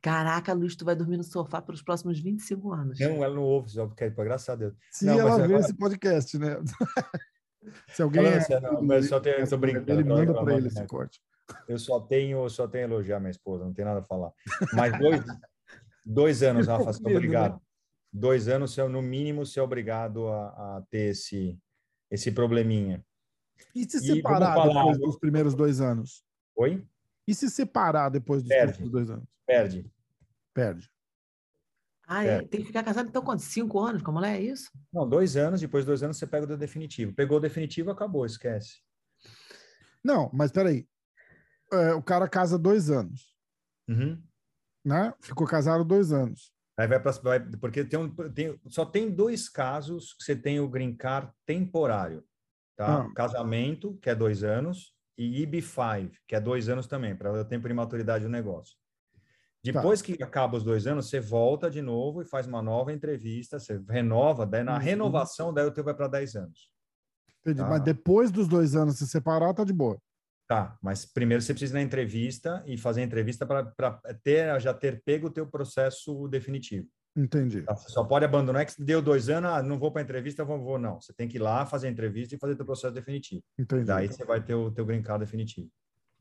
[0.00, 3.00] Caraca, Luiz, tu vai dormir no sofá pelos próximos 25 anos.
[3.00, 4.74] Não, ela não ouve, só porque, graças a Deus.
[4.92, 6.56] Se não, ela vê esse podcast, né?
[7.88, 8.22] Se alguém.
[8.22, 9.90] Não, é, não, mas só tenho, tô brincando.
[9.90, 11.20] Ele manda para ele esse corte.
[11.66, 14.32] Eu só tenho, só tenho elogiar minha esposa, não tem nada a falar.
[14.72, 15.24] Mas dois,
[16.04, 17.54] dois anos, Rafa, você é obrigado.
[17.54, 17.60] Né?
[18.12, 21.58] Dois anos, você, no mínimo, você é obrigado a, a ter esse,
[22.10, 23.04] esse probleminha.
[23.74, 26.24] E se separar e depois dos primeiros dois anos?
[26.56, 26.86] Oi?
[27.26, 28.72] E se separar depois dos Perde.
[28.72, 29.28] primeiros dois anos?
[29.46, 29.90] Perde.
[30.54, 30.90] Perde.
[32.06, 32.40] Ah, é.
[32.40, 33.42] tem que ficar casado então quanto?
[33.42, 34.02] Cinco anos?
[34.02, 34.70] Como é isso?
[34.90, 37.12] Não, dois anos, depois de dois anos você pega o definitivo.
[37.12, 38.80] Pegou o definitivo, acabou, esquece.
[40.02, 40.88] Não, mas peraí
[41.72, 43.34] é, o cara casa dois anos.
[43.88, 44.22] Uhum.
[44.84, 45.12] Né?
[45.20, 46.52] Ficou casado dois anos.
[46.78, 47.12] Aí vai para
[47.60, 52.24] porque tem, um, tem só tem dois casos que você tem o green card temporário,
[52.76, 53.02] tá?
[53.02, 53.12] Ah.
[53.14, 57.66] Casamento, que é dois anos, e IB5, que é dois anos também, para o tempo
[57.66, 58.76] de maturidade do negócio.
[59.64, 60.06] Depois tá.
[60.06, 63.82] que acaba os dois anos, você volta de novo e faz uma nova entrevista, você
[63.88, 64.78] renova, daí na uhum.
[64.78, 66.70] renovação, daí o teu vai para 10 anos.
[67.40, 67.60] Entendi.
[67.60, 67.68] Tá?
[67.68, 70.00] Mas depois dos dois anos, se separar, tá de boa.
[70.48, 74.72] Tá, mas primeiro você precisa ir na entrevista e fazer a entrevista para ter já
[74.72, 76.88] ter pego o teu processo definitivo.
[77.14, 77.62] Entendi.
[77.62, 77.76] Tá?
[77.76, 80.58] Você só pode abandonar que deu dois anos, ah, não vou para a entrevista, vou,
[80.58, 81.00] vou, não.
[81.00, 83.42] Você tem que ir lá fazer a entrevista e fazer o teu processo definitivo.
[83.58, 83.84] Entendi.
[83.84, 85.68] Daí você vai ter o teu green card definitivo.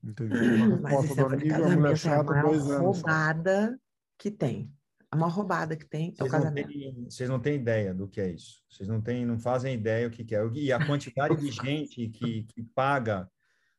[0.04, 0.36] Entendi.
[0.36, 2.82] É, amigo, a mulher chata, é dois anos.
[2.82, 3.80] roubada
[4.18, 4.70] que tem.
[5.10, 6.68] A maior roubada que tem é o casamento.
[6.68, 8.62] Têm, vocês não têm ideia do que é isso.
[8.70, 10.46] Vocês não têm, não fazem ideia o que, que é.
[10.54, 13.30] E a quantidade de gente que, que paga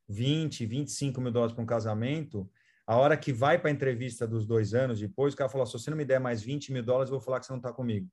[0.08, 2.48] 20, 25 mil dólares para um casamento,
[2.86, 5.74] a hora que vai para a entrevista dos dois anos depois, o cara falou: se
[5.74, 7.72] você não me der mais 20 mil dólares, eu vou falar que você não está
[7.72, 8.08] comigo.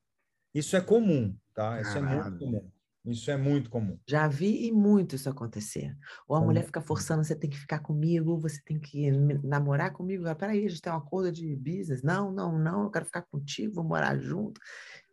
[0.53, 1.79] Isso é comum, tá?
[1.81, 2.71] Isso é muito comum.
[3.05, 3.99] Isso é muito comum.
[4.09, 5.95] Já vi e muito isso acontecer.
[6.27, 9.11] Ou a mulher fica forçando, você tem que ficar comigo, você tem que
[9.43, 10.27] namorar comigo.
[10.27, 12.01] Ah, peraí, a gente tem um acordo de business.
[12.01, 14.59] Não, não, não, eu quero ficar contigo, vou morar junto.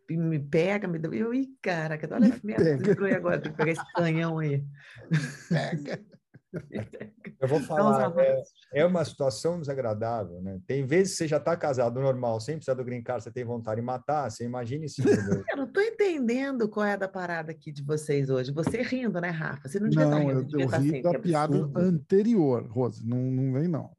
[0.09, 1.07] Me pega, me dá.
[1.09, 2.77] Eu, ih, cara, olha a merda,
[3.15, 4.65] agora, tem que pegar esse canhão aí.
[5.49, 6.03] Pega.
[7.39, 8.43] Eu vou falar, é,
[8.73, 10.59] é, uma situação desagradável, né?
[10.67, 13.43] Tem vezes que você já está casado normal, sem precisar do green card, você tem
[13.43, 15.01] vontade de matar, você imagina isso.
[15.49, 18.51] eu não estou entendendo qual é a da parada aqui de vocês hoje.
[18.51, 19.67] Você rindo, né, Rafa?
[19.67, 20.59] Você não devia não, estar rindo.
[20.59, 21.79] Eu, eu ri assim, da piada absurdo.
[21.79, 23.91] anterior, Rose, não, não vem não.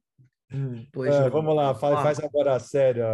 [0.52, 1.30] Hum, pois É, não.
[1.30, 3.04] vamos lá, faz, faz agora a sério.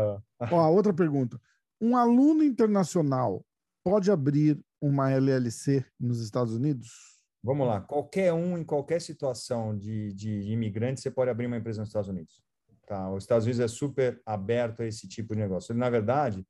[0.51, 1.41] Ó, outra pergunta.
[1.81, 3.43] Um aluno internacional
[3.83, 7.10] pode abrir uma LLC nos Estados Unidos?
[7.43, 11.81] Vamos lá, qualquer um, em qualquer situação de, de imigrante, você pode abrir uma empresa
[11.81, 12.43] nos Estados Unidos.
[12.87, 13.11] Tá?
[13.11, 15.75] Os Estados Unidos é super aberto a esse tipo de negócio.
[15.75, 16.45] Na verdade,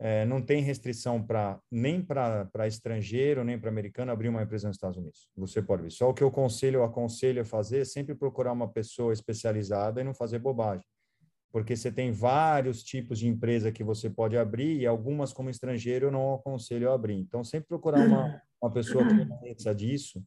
[0.00, 4.76] é, não tem restrição para nem para estrangeiro, nem para americano abrir uma empresa nos
[4.76, 5.28] Estados Unidos.
[5.36, 5.90] Você pode abrir.
[5.92, 10.00] Só o que eu aconselho, eu aconselho a fazer é sempre procurar uma pessoa especializada
[10.00, 10.86] e não fazer bobagem.
[11.50, 16.06] Porque você tem vários tipos de empresa que você pode abrir e algumas como estrangeiro
[16.06, 17.18] eu não aconselho a abrir.
[17.18, 20.22] Então, sempre procurar uma, uma pessoa que conheça disso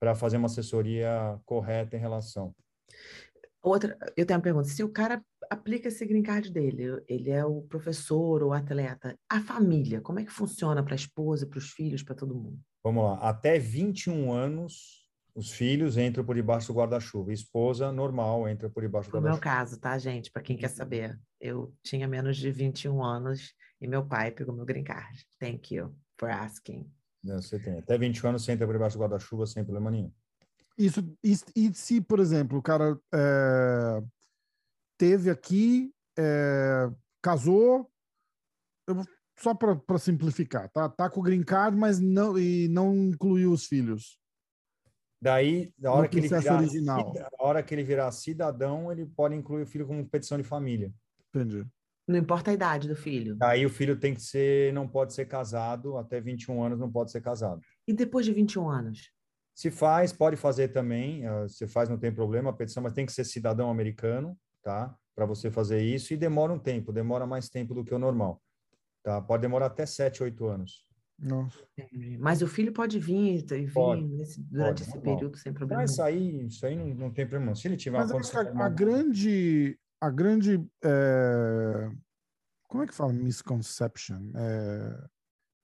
[0.00, 2.54] para fazer uma assessoria correta em relação.
[3.62, 4.68] Outra, eu tenho uma pergunta.
[4.68, 9.40] Se o cara aplica esse green card dele, ele é o professor ou atleta, a
[9.40, 12.58] família, como é que funciona para a esposa, para os filhos, para todo mundo?
[12.84, 17.32] Vamos lá, até 21 anos, os filhos entram por debaixo do guarda-chuva.
[17.32, 19.56] Esposa, normal, entra por debaixo do Foi o meu guarda-chuva.
[19.56, 20.30] caso, tá, gente?
[20.30, 21.18] Para quem quer saber.
[21.40, 25.24] Eu tinha menos de 21 anos e meu pai pegou meu green card.
[25.40, 26.90] Thank you for asking.
[27.22, 27.78] Né, Você tem.
[27.78, 30.12] Até 21 anos, você entra por debaixo do guarda-chuva sem problema nenhum.
[30.76, 34.02] Isso, e, e se, por exemplo, o cara é,
[34.96, 36.88] teve aqui, é,
[37.20, 37.90] casou,
[38.86, 39.02] eu
[39.36, 40.88] só para simplificar, tá?
[40.88, 44.18] Tá com o green card, mas não, e não incluiu os filhos.
[45.20, 47.12] Daí, na hora, No que ele virar, original.
[47.14, 50.92] na hora que ele virar cidadão, ele pode incluir o filho como petição de família.
[51.28, 51.66] Entendi.
[52.08, 53.36] Não importa a idade do filho.
[53.36, 57.10] Daí o filho tem que ser, não pode ser casado, até 21 anos não pode
[57.12, 57.60] ser casado.
[57.86, 59.10] E depois de 21 anos?
[59.54, 63.04] Se faz, pode fazer também, ah, se faz não tem problema a petição, mas tem
[63.04, 64.96] que ser cidadão americano, tá?
[65.14, 68.40] Para você fazer isso e demora um tempo, demora mais tempo do que o normal,
[69.02, 69.20] tá?
[69.20, 70.86] Pode demorar até 7, 8 anos.
[71.18, 71.58] Nossa.
[72.20, 75.14] Mas o filho pode vir, e vir Pode, nesse- durante pode, esse normal.
[75.16, 75.82] período sem problema.
[75.82, 76.04] Mas nenhum.
[76.06, 77.56] aí, isso aí não, não tem problema.
[77.56, 78.20] Se ele tiver Mas uma
[78.62, 81.90] a, a grande, a grande, é,
[82.68, 84.30] como é que fala misconception?
[84.34, 85.08] É,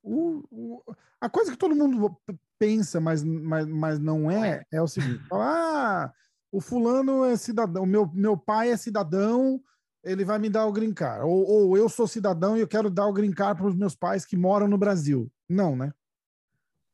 [0.03, 2.17] o, o- a coisa que todo mundo
[2.59, 5.45] pensa, mas, mas, mas não é, é o seguinte: fala,
[6.05, 6.13] ah,
[6.51, 9.61] o fulano é cidadão, o meu, meu pai é cidadão,
[10.03, 11.25] ele vai me dar o green card.
[11.25, 13.95] Ou, ou eu sou cidadão e eu quero dar o green card para os meus
[13.95, 15.31] pais que moram no Brasil.
[15.49, 15.93] Não, né?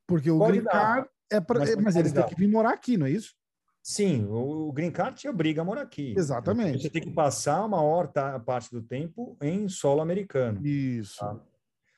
[0.06, 1.60] Porque o Pode green dar, card é para.
[1.60, 3.34] mas Mas, pode eles têm que vir morar aqui, não é isso?
[3.82, 6.14] Sim, o, o Green Card te obriga a morar aqui.
[6.16, 6.80] Exatamente.
[6.82, 10.64] Você tem que passar uma maior ta- parte do tempo em solo americano.
[10.64, 11.18] Isso.
[11.18, 11.40] Tá.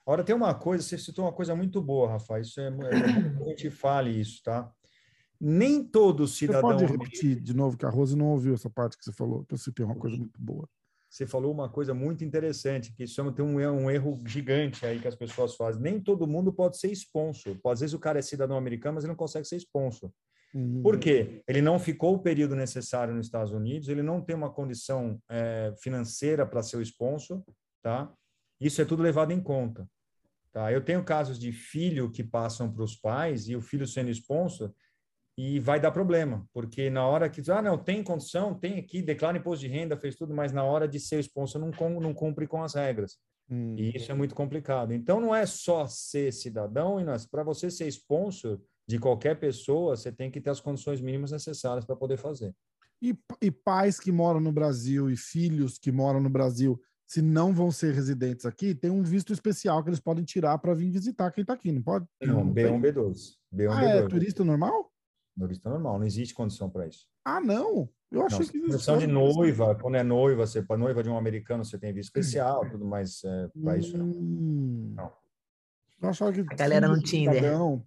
[0.06, 3.48] Agora, tem uma coisa, você citou uma coisa muito boa, Rafa, isso é, é a
[3.48, 4.70] gente fale isso, tá?
[5.40, 6.62] Nem todo Você cidadão...
[6.62, 9.44] pode americano- repetir de novo, que a Rose não ouviu essa parte que você falou,
[9.44, 10.68] que eu citei uma coisa muito boa.
[11.08, 14.84] Você falou uma coisa muito interessante, que isso é- tem um, erro- um erro gigante
[14.86, 15.80] aí que as pessoas fazem.
[15.82, 17.56] Nem todo mundo pode ser sponsor.
[17.66, 20.10] Às vezes o cara é cidadão americano, mas ele não consegue ser sponsor.
[20.54, 20.82] Uhum.
[20.82, 21.42] Por quê?
[21.48, 25.74] Ele não ficou o período necessário nos Estados Unidos, ele não tem uma condição eh,
[25.82, 27.42] financeira para ser o sponsor,
[27.82, 28.12] tá?
[28.60, 29.84] Isso é tudo levado em conta,
[30.52, 30.70] tá?
[30.70, 34.72] Eu tenho casos de filho que passam para os pais e o filho sendo sponsor
[35.36, 39.36] e vai dar problema, porque na hora que, ah, não, tem condição, tem aqui, declara
[39.36, 42.62] imposto de renda, fez tudo, mas na hora de ser sponsor não, não cumpre com
[42.62, 43.18] as regras.
[43.50, 43.74] Hum.
[43.76, 44.92] E isso é muito complicado.
[44.92, 50.12] Então, não é só ser cidadão, e para você ser sponsor de qualquer pessoa, você
[50.12, 52.54] tem que ter as condições mínimas necessárias para poder fazer.
[53.02, 57.52] E, e pais que moram no Brasil e filhos que moram no Brasil, se não
[57.52, 61.30] vão ser residentes aqui, tem um visto especial que eles podem tirar para vir visitar
[61.30, 62.06] quem está aqui, não pode?
[62.22, 62.64] Não, tem?
[62.66, 63.16] B1, B2.
[63.54, 64.08] B1, Ah, é B2.
[64.08, 64.90] turista normal?
[65.38, 67.06] Turista normal, não existe condição para isso.
[67.24, 67.88] Ah, não.
[68.10, 71.18] Eu Não, achei que condição de noiva, quando é noiva, você para noiva de um
[71.18, 74.06] americano, você tem visto especial, tudo mais é, para isso não.
[74.06, 74.92] Hum.
[74.94, 75.12] Não.
[76.00, 77.34] Eu achava que A galera no Tinder.
[77.34, 77.84] cidadão,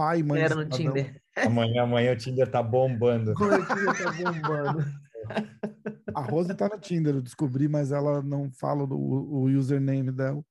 [0.00, 0.38] pai, mãe.
[0.38, 0.94] de Era no cidadão.
[0.94, 1.22] Tinder.
[1.36, 3.34] Amanhã, amanhã o Tinder tá bombando.
[3.38, 4.84] Oi, Tinder tá bombando.
[6.14, 10.42] A Rose tá no Tinder, eu descobri, mas ela não fala do, o username dela.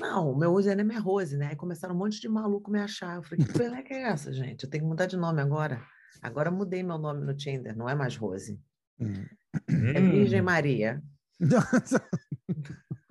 [0.00, 1.46] Não, o meu username é Rose, né?
[1.50, 3.16] Aí começaram um monte de maluco me achar.
[3.16, 4.64] Eu falei, que peleca é essa, gente?
[4.64, 5.80] Eu tenho que mudar de nome agora.
[6.20, 8.60] Agora mudei meu nome no Tinder, não é mais Rose.
[9.00, 9.24] Hum.
[9.68, 11.00] É Virgem Maria.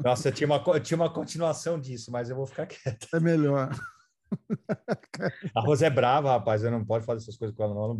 [0.03, 3.07] Nossa, tinha uma, co- tinha uma continuação disso, mas eu vou ficar quieto.
[3.13, 3.69] é melhor.
[5.55, 7.93] A Rosa é brava, rapaz, eu não pode fazer essas coisas com ela, não, ela
[7.93, 7.99] não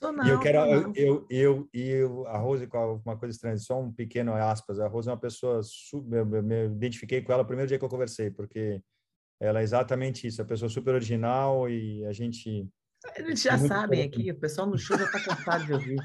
[0.00, 3.56] não, e eu quero, eu, eu, eu, e eu- a Rose, com uma coisa estranha,
[3.56, 7.42] só um pequeno aspas, a Rose é uma pessoa, su- eu me- identifiquei com ela
[7.42, 8.80] no primeiro dia que eu conversei, porque
[9.40, 12.68] ela é exatamente isso, a pessoa super original e a gente
[13.16, 15.98] Eles já sabem aqui, o pessoal no show já está cansado de ouvir.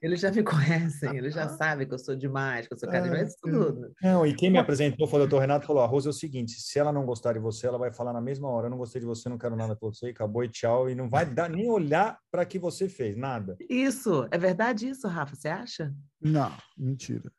[0.00, 3.38] Eles já me conhecem, eles já sabem que eu sou demais, que eu sou carismática,
[3.42, 3.92] tudo.
[4.02, 6.52] Não, e quem me apresentou foi o doutor Renato, falou, a Rosa é o seguinte,
[6.52, 9.00] se ela não gostar de você, ela vai falar na mesma hora, eu não gostei
[9.00, 11.70] de você, não quero nada com você, acabou e tchau, e não vai dar nem
[11.70, 13.56] olhar para que você fez, nada.
[13.68, 15.94] Isso, é verdade isso, Rafa, você acha?
[16.20, 17.32] Não, mentira.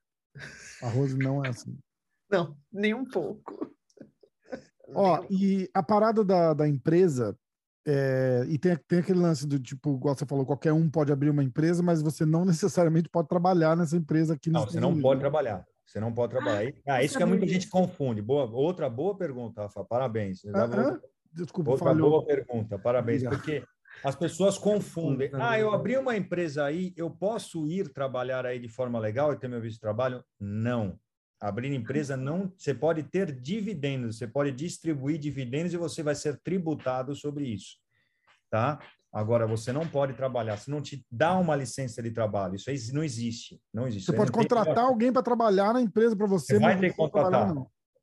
[0.81, 1.77] A Rose não é assim.
[2.31, 3.71] Não, nem um pouco.
[4.95, 7.37] Ó, e a parada da, da empresa,
[7.85, 11.29] é, e tem, tem aquele lance do tipo, igual você falou, qualquer um pode abrir
[11.29, 15.19] uma empresa, mas você não necessariamente pode trabalhar nessa empresa aqui Não, você não pode
[15.19, 15.65] trabalhar.
[15.85, 16.71] Você não pode trabalhar.
[16.87, 18.21] Ah, ah isso que muita gente confunde.
[18.21, 19.83] Boa, outra boa pergunta, Rafa.
[19.83, 20.41] Parabéns.
[20.45, 20.99] Ah, vou...
[21.33, 22.09] Desculpa, outra falhou.
[22.09, 22.79] boa pergunta.
[22.79, 23.39] Parabéns, Obrigado.
[23.39, 23.63] porque
[24.03, 25.29] as pessoas confundem.
[25.33, 29.37] Ah, eu abri uma empresa aí, eu posso ir trabalhar aí de forma legal e
[29.37, 30.23] ter meu visto de trabalho?
[30.39, 30.97] Não.
[31.43, 36.39] Abrir empresa não, você pode ter dividendos, você pode distribuir dividendos e você vai ser
[36.39, 37.79] tributado sobre isso,
[38.49, 38.79] tá?
[39.11, 42.77] Agora você não pode trabalhar, se não te dá uma licença de trabalho, isso aí
[42.93, 44.05] não existe, não existe.
[44.05, 44.83] Você pode contratar tem...
[44.85, 46.53] alguém para trabalhar na empresa para você.
[46.53, 47.53] Você vai ter que contratar.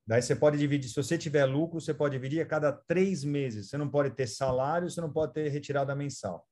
[0.07, 3.71] Daí você pode dividir, se você tiver lucro, você pode dividir a cada três meses.
[3.71, 6.47] Você não pode ter salário, você não pode ter retirada mensal,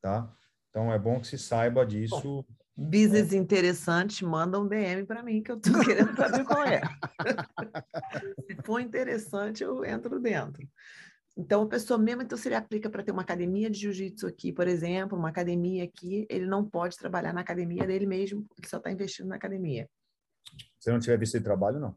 [0.00, 0.32] tá?
[0.70, 2.42] Então é bom que se saiba disso.
[2.42, 2.44] Bom,
[2.82, 6.80] business interessante, manda um DM para mim que eu estou querendo saber qual é.
[8.46, 10.66] Se for interessante, eu entro dentro.
[11.36, 14.52] Então, a pessoa mesmo, então, se ele aplica para ter uma academia de jiu-jitsu aqui,
[14.52, 18.76] por exemplo, uma academia aqui, ele não pode trabalhar na academia dele mesmo, ele só
[18.76, 19.88] está investindo na academia.
[20.78, 21.96] Se não tiver visto de trabalho, não.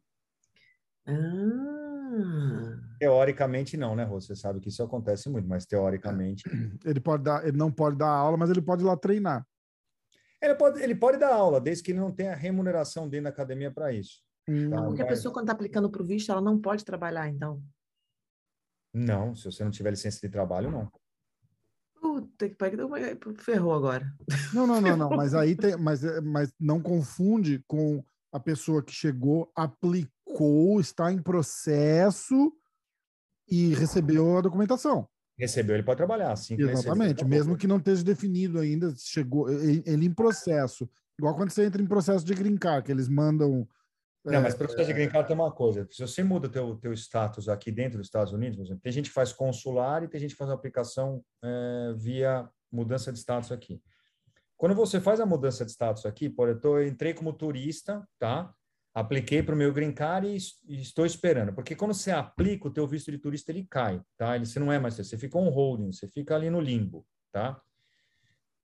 [1.08, 2.80] Ah.
[2.98, 4.22] Teoricamente não, né, Rô?
[4.22, 6.44] Você sabe que isso acontece muito, mas teoricamente.
[6.86, 9.46] Ele pode dar, ele não pode dar aula, mas ele pode ir lá treinar.
[10.46, 13.72] Ele pode, ele pode dar aula, desde que ele não tenha remuneração dentro da academia
[13.72, 14.22] para isso.
[14.48, 14.70] Hum.
[14.70, 14.84] Tá?
[14.84, 17.62] Porque a pessoa, quando está aplicando para o visto, ela não pode trabalhar, então?
[18.94, 20.90] Não, se você não tiver licença de trabalho, não.
[22.00, 22.90] Puta que pariu,
[23.38, 24.06] ferrou agora.
[24.54, 25.10] Não, não, não, não.
[25.18, 31.22] Mas aí tem, mas, mas não confunde com a pessoa que chegou, aplicou, está em
[31.22, 32.54] processo
[33.50, 35.10] e recebeu a documentação.
[35.38, 36.56] Recebeu, ele pode trabalhar, sim.
[36.58, 40.90] Exatamente, recebeu, mesmo que não esteja definido ainda, chegou ele em processo.
[41.20, 43.68] Igual quando você entra em processo de green card, que eles mandam.
[44.24, 45.88] Não, é, mas processo de green card tem uma coisa.
[45.92, 48.92] Se você muda o teu, teu status aqui dentro dos Estados Unidos, por exemplo, tem
[48.92, 53.52] gente que faz consular e tem gente que faz aplicação é, via mudança de status
[53.52, 53.82] aqui.
[54.58, 58.54] Quando você faz a mudança de status aqui, por eu entrei como turista, tá?
[58.96, 60.38] Apliquei para o meu green card e,
[60.74, 61.54] e, estou esperando.
[61.54, 64.36] Porque quando você aplica, o teu visto de turista ele cai, tá?
[64.36, 67.62] Ele, você não é mais, você fica on holding, você fica ali no limbo, tá?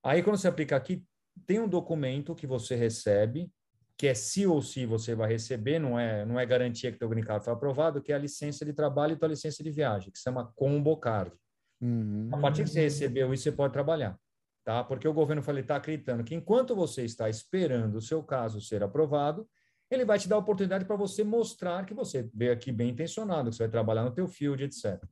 [0.02, 1.06] Aí quando você aplica aqui,
[1.46, 3.52] tem um documento que você recebe,
[3.98, 7.10] que é se ou se você vai receber, não é, não é garantia que teu
[7.10, 10.12] green card foi aprovado, que é a licença de trabalho e tua licença de viagem,
[10.12, 11.36] que se chama Combo Card.
[11.82, 12.30] Uhum.
[12.32, 14.18] A partir que você recebeu isso, você pode trabalhar.
[14.64, 14.84] Tá?
[14.84, 19.48] Porque o governo está acreditando que enquanto você está esperando o seu caso ser aprovado,
[19.94, 23.50] ele vai te dar a oportunidade para você mostrar que você veio aqui bem intencionado,
[23.50, 25.04] que você vai trabalhar no teu field, etc.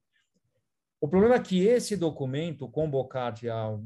[1.01, 3.77] O problema é que esse documento, o Combocart, há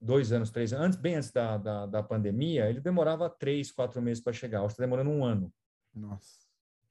[0.00, 4.00] dois anos, três anos, antes, bem antes da, da, da pandemia, ele demorava três, quatro
[4.02, 4.62] meses para chegar.
[4.62, 5.52] Hoje está demorando um ano.
[5.94, 6.42] Nossa.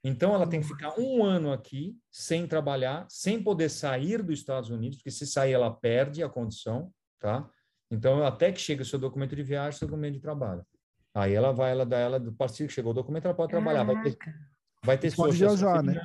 [0.04, 4.70] Então, ela tem que ficar um ano aqui, sem trabalhar, sem poder sair dos Estados
[4.70, 7.48] Unidos, porque se sair, ela perde a condição, tá?
[7.88, 10.66] Então, até que chega o seu documento de viagem, seu documento de trabalho.
[11.14, 13.84] Aí ela vai, ela dá ela do partido que chegou o documento, ela pode trabalhar.
[13.84, 14.18] Vai ter,
[14.84, 16.00] vai ter pode viajar, né?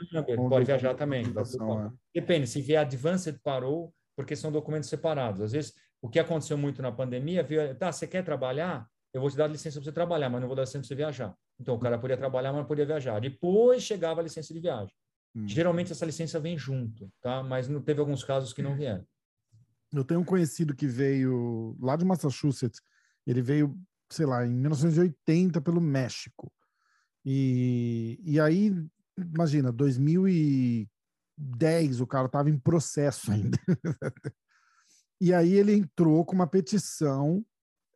[0.49, 1.25] Pode viajar também.
[1.25, 1.91] É.
[2.13, 5.41] Depende, se vier advanced parou, porque são documentos separados.
[5.41, 8.87] Às vezes, o que aconteceu muito na pandemia, viu, tá, você quer trabalhar?
[9.13, 10.95] Eu vou te dar licença para você trabalhar, mas não vou dar licença para você
[10.95, 11.35] viajar.
[11.59, 13.19] Então, o cara podia trabalhar, mas não podia viajar.
[13.21, 14.93] Depois chegava a licença de viagem.
[15.35, 15.47] Hum.
[15.47, 17.41] Geralmente, essa licença vem junto, tá?
[17.41, 19.05] Mas não teve alguns casos que não vieram.
[19.93, 22.81] Eu tenho um conhecido que veio lá de Massachusetts.
[23.25, 23.75] Ele veio
[24.09, 26.51] sei lá, em 1980 pelo México.
[27.25, 28.73] E, e aí,
[29.17, 33.59] imagina, 2010 o cara estava em processo ainda.
[35.19, 37.45] e aí ele entrou com uma petição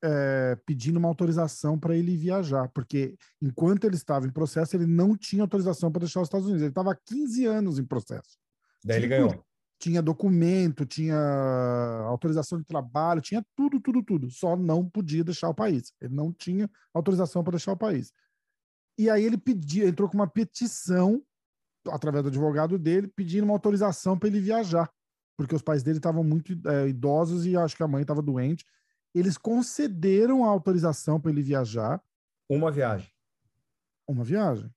[0.04, 5.16] é, pedindo uma autorização para ele viajar, porque enquanto ele estava em processo, ele não
[5.16, 6.64] tinha autorização para deixar os Estados Unidos.
[6.64, 8.40] Ele estava há 15 anos em processo.
[8.84, 9.46] Daí ele ganhou
[9.82, 11.18] tinha documento, tinha
[12.06, 14.30] autorização de trabalho, tinha tudo, tudo, tudo.
[14.30, 15.92] Só não podia deixar o país.
[16.00, 18.14] Ele não tinha autorização para deixar o país.
[18.98, 21.24] E aí ele pediu, entrou com uma petição
[21.88, 24.88] através do advogado dele, pedindo uma autorização para ele viajar,
[25.36, 28.64] porque os pais dele estavam muito é, idosos e acho que a mãe estava doente.
[29.16, 32.00] Eles concederam a autorização para ele viajar.
[32.48, 33.10] Uma viagem.
[34.08, 34.70] Uma viagem.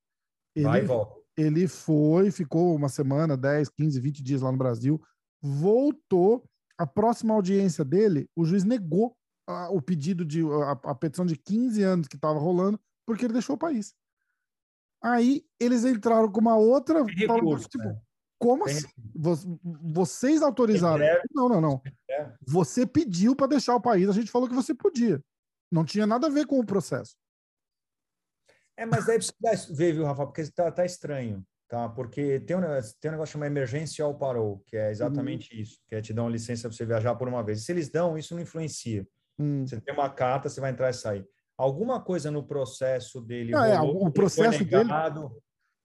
[0.57, 4.59] Ele, Vai e volta ele foi, ficou uma semana, 10, 15, 20 dias lá no
[4.59, 5.01] Brasil,
[5.43, 6.45] voltou,
[6.79, 9.17] A próxima audiência dele, o juiz negou
[9.47, 13.33] a, o pedido de a, a, petição de 15 anos que estava rolando, porque ele
[13.33, 13.95] deixou o país.
[15.03, 17.05] Aí eles entraram com uma outra.
[17.05, 18.01] Recurso, tipo, né?
[18.39, 18.87] Como assim?
[19.63, 21.05] Vocês autorizaram?
[21.33, 21.83] Não, não, não.
[22.47, 25.23] Você pediu para deixar o país, a gente falou que você podia.
[25.71, 27.17] Não tinha nada a ver com o processo.
[28.77, 30.27] É, mas daí precisa ver, viu, Rafa?
[30.27, 31.89] Porque está tá estranho, tá?
[31.89, 32.61] Porque tem um,
[33.01, 35.61] tem um negócio chamado emergencial parou, que é exatamente uhum.
[35.61, 37.65] isso, que é te dar uma licença para você viajar por uma vez.
[37.65, 39.07] Se eles dão, isso não influencia.
[39.39, 39.67] Uhum.
[39.67, 41.27] Você tem uma carta, você vai entrar e sair.
[41.57, 43.55] Alguma coisa no processo dele.
[43.55, 44.91] Ah, é, o processo dele.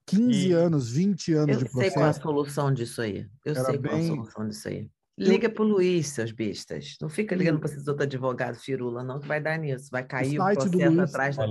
[0.08, 0.52] 15 e...
[0.52, 1.78] anos, 20 anos eu de processo.
[1.78, 3.28] Eu sei qual é a solução disso aí.
[3.46, 3.92] Eu Era sei bem...
[3.92, 4.90] qual é a solução disso aí.
[5.20, 6.96] Liga para o Luiz, seus bestas.
[7.02, 9.90] Não fica ligando para esses outros advogados firula, não, que vai dar nisso.
[9.92, 11.46] Vai cair o, o processo atrás da...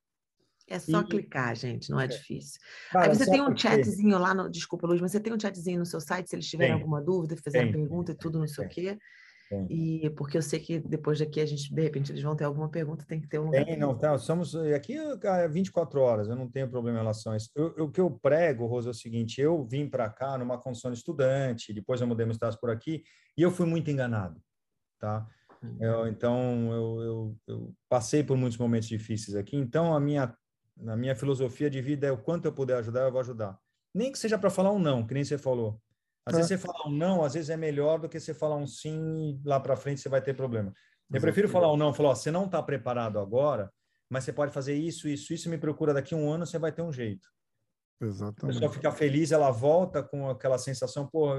[0.71, 1.05] É só e...
[1.05, 2.07] clicar, gente, não é, é.
[2.07, 2.61] difícil.
[2.93, 4.49] Cara, Aí você tem um chatzinho lá no.
[4.49, 6.81] Desculpa, Luiz, mas você tem um chatzinho no seu site, se eles tiverem tem.
[6.81, 8.99] alguma dúvida, fizerem pergunta e tudo, não sei o quê.
[9.68, 12.68] E porque eu sei que depois daqui a gente, de repente, eles vão ter alguma
[12.68, 13.64] pergunta, tem que ter um lugar.
[13.64, 17.37] Tem, não, tá, somos aqui é 24 horas, eu não tenho problema em relação a
[17.37, 17.51] isso.
[17.57, 20.57] Eu, eu, o que eu prego, Rosa, é o seguinte: eu vim para cá numa
[20.57, 23.03] condição de estudante, depois eu mudei meu status por aqui,
[23.37, 24.41] e eu fui muito enganado,
[25.01, 25.27] tá?
[25.62, 25.77] Hum.
[25.81, 29.57] Eu, então, eu, eu, eu, passei por muitos momentos difíceis aqui.
[29.57, 30.33] Então, a minha
[30.83, 33.59] na minha filosofia de vida é o quanto eu puder ajudar, eu vou ajudar.
[33.95, 35.81] Nem que seja para falar um não, que nem você falou.
[36.24, 36.37] Às é.
[36.37, 39.31] vezes você falar um não, às vezes é melhor do que você falar um sim
[39.31, 40.72] e lá para frente você vai ter problema.
[41.12, 43.72] Eu prefiro falar um não, falar, ó, você não está preparado agora,
[44.09, 46.70] mas você pode fazer isso, isso, isso, me procura daqui a um ano, você vai
[46.70, 47.28] ter um jeito.
[48.01, 48.45] Exatamente.
[48.45, 51.33] A pessoa fica feliz, ela volta com aquela sensação, pô,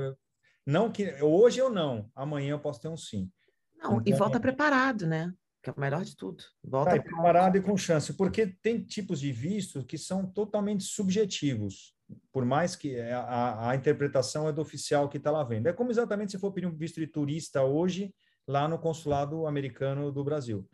[0.66, 3.32] não que hoje eu não, amanhã eu posso ter um sim.
[3.78, 5.34] Não, então, e volta preparado, né?
[5.62, 6.44] Que é o melhor de tudo.
[6.64, 11.96] Volta tá preparado e com chance, porque tem tipos de visto que são totalmente subjetivos,
[12.32, 15.68] por mais que a, a interpretação é do oficial que está lá vendo.
[15.68, 18.14] É como exatamente se for pedir um visto de turista hoje
[18.48, 20.68] lá no consulado americano do Brasil.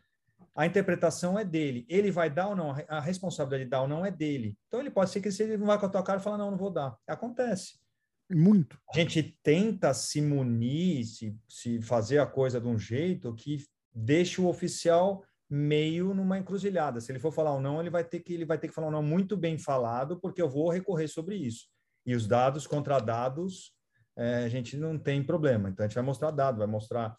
[0.54, 1.86] A interpretação é dele.
[1.88, 2.74] Ele vai dar ou não?
[2.88, 4.56] A responsabilidade de dar ou não é dele.
[4.66, 6.38] Então ele pode ser que se ele não vai com a tua cara e fala
[6.38, 6.96] não, não vou dar.
[7.06, 7.78] Acontece.
[8.30, 8.78] Muito.
[8.92, 13.58] A gente tenta se munir, se, se fazer a coisa de um jeito que
[13.94, 17.00] deixa o oficial meio numa encruzilhada.
[17.00, 18.88] Se ele for falar um não, ele vai ter que ele vai ter que falar
[18.88, 21.66] um não muito bem falado, porque eu vou recorrer sobre isso.
[22.04, 23.72] E os dados contra dados,
[24.16, 25.68] é, a gente não tem problema.
[25.68, 27.16] Então a gente vai mostrar dado, vai mostrar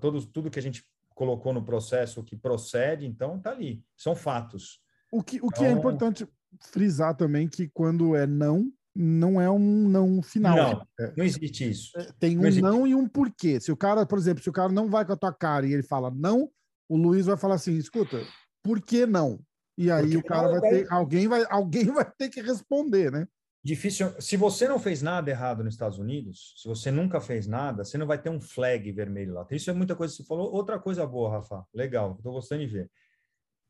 [0.00, 0.82] todos tudo que a gente
[1.14, 3.82] colocou no processo que procede, então tá ali.
[3.96, 4.80] São fatos.
[5.12, 6.28] O que, o que é então, é importante
[6.72, 8.70] frisar também que quando é não,
[9.00, 10.56] não é um não final.
[10.56, 11.96] Não, é, não existe isso.
[11.96, 13.60] É, tem um não, não, e um porquê.
[13.60, 15.72] Se o cara, por exemplo, se o cara não vai com a tua cara e
[15.72, 16.50] ele fala não,
[16.88, 18.20] o Luiz vai falar assim: escuta,
[18.60, 19.38] por que não?
[19.76, 23.28] E aí Porque o cara vai ter, alguém vai, alguém vai ter que responder, né?
[23.62, 24.12] Difícil.
[24.20, 27.96] Se você não fez nada errado nos Estados Unidos, se você nunca fez nada, você
[27.96, 29.46] não vai ter um flag vermelho lá.
[29.50, 30.52] Isso é muita coisa que você falou.
[30.52, 31.64] Outra coisa boa, Rafa.
[31.72, 32.90] Legal, estou gostando de ver.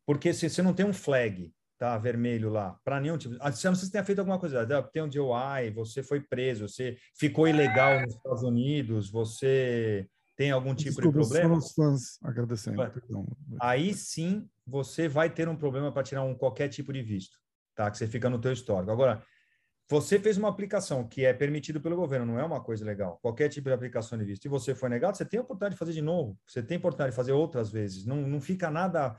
[0.07, 3.37] Porque se você não tem um flag, tá vermelho lá, para nenhum tipo.
[3.41, 6.97] A não sei se tenha feito alguma coisa, tem um DOI, você foi preso, você
[7.17, 10.07] ficou ilegal nos Estados Unidos, você
[10.37, 11.57] tem algum tipo Desculpa, de problema.
[11.57, 12.83] Os fãs agradecendo.
[13.61, 17.39] Aí sim você vai ter um problema para tirar um qualquer tipo de visto,
[17.75, 17.91] tá?
[17.91, 18.91] Que você fica no teu histórico.
[18.91, 19.23] Agora,
[19.89, 23.19] você fez uma aplicação que é permitido pelo governo, não é uma coisa legal.
[23.23, 24.45] Qualquer tipo de aplicação de visto.
[24.45, 26.37] E você foi negado, você tem a oportunidade de fazer de novo.
[26.47, 28.05] Você tem a oportunidade de fazer outras vezes.
[28.05, 29.17] Não, não fica nada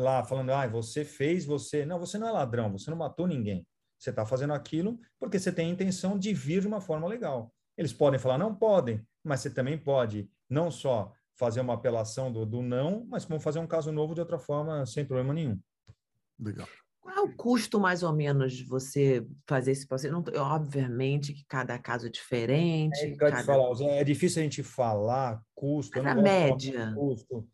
[0.00, 1.84] lá falando, ah, você fez, você.
[1.86, 3.66] Não, você não é ladrão, você não matou ninguém.
[3.98, 7.52] Você está fazendo aquilo porque você tem a intenção de vir de uma forma legal.
[7.76, 12.44] Eles podem falar, não podem, mas você também pode não só fazer uma apelação do,
[12.44, 15.58] do não, mas como fazer um caso novo de outra forma, sem problema nenhum.
[16.38, 16.68] Legal.
[17.00, 20.12] Qual é o custo, mais ou menos, de você fazer esse processo?
[20.12, 22.98] Não, obviamente que cada caso é diferente.
[22.98, 23.42] É, cada...
[23.42, 26.02] falar, é difícil a gente falar custo.
[26.02, 26.92] Mas a média.
[26.94, 27.48] Custo.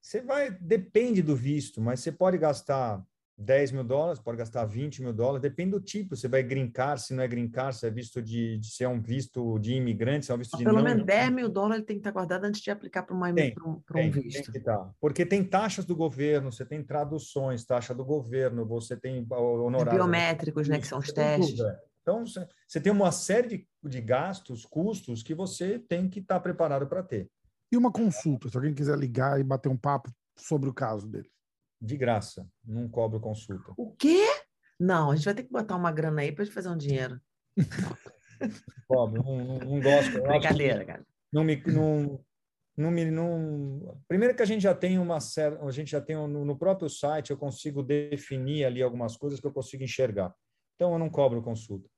[0.00, 3.02] Você vai, depende do visto, mas você pode gastar
[3.36, 6.16] 10 mil dólares, pode gastar 20 mil dólares, depende do tipo.
[6.16, 9.00] Você vai grincar, se não é grincar, se é visto de, de se é um
[9.00, 11.96] visto de imigrante, se é um visto de Pelo não menos 10 mil dólares tem
[11.96, 14.22] que estar guardado antes de aplicar para um, Tem, pra um, pra Tem, um tem
[14.22, 14.50] visto.
[14.50, 14.90] que tá.
[15.00, 19.94] Porque tem taxas do governo, você tem traduções, taxa do governo, você tem honorários.
[19.94, 20.80] Biométricos, né?
[20.80, 21.50] Que são os testes.
[21.56, 21.80] tudo, é.
[22.02, 26.40] Então, você- você tem uma série de, de gastos, custos que você tem que estar
[26.40, 27.30] preparado para ter,
[27.70, 31.30] E uma consulta, se alguém quiser ligar e bater um papo sobre o caso dele.
[31.80, 33.72] de graça, não cobro consulta.
[33.76, 34.24] O quê?
[34.80, 37.20] Não, a gente vai ter que botar uma grana aí para gente fazer um dinheiro.
[38.86, 40.22] Cobro, não, não, não gosto.
[40.22, 41.06] Brincadeira, cara.
[41.32, 42.24] não me não,
[42.76, 46.16] não me não primeiro que a gente já tem uma certa a gente já tem
[46.16, 50.32] um- no, próprio site eu consigo definir ali algumas coisas que eu consigo enxergar
[50.76, 51.90] então eu não cobro consulta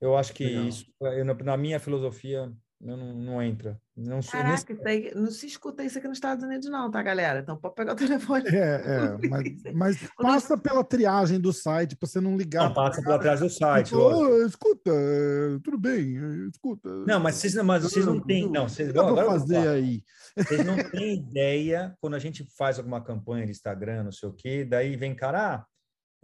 [0.00, 0.68] eu acho que Legal.
[0.68, 5.82] isso eu, na, minha filosofia não, não entra não Caraca, isso aí, não se escuta
[5.82, 7.40] isso aqui nos Estados Unidos, não, tá, galera?
[7.40, 8.44] Então pode pegar o telefone.
[8.46, 12.64] É, é, mas, mas passa pela triagem do site para você não ligar.
[12.68, 13.94] não passa por trás do site.
[13.94, 16.88] "Ô, escuta, é, tudo bem, é, escuta.
[16.88, 19.26] não mas vocês não mas vocês não têm não vocês O que dá pra agora
[19.26, 20.04] eu vou fazer aí?
[20.36, 24.32] Vocês não têm ideia quando a gente faz alguma campanha de Instagram, não sei o
[24.32, 25.66] quê, daí vem cara, ah,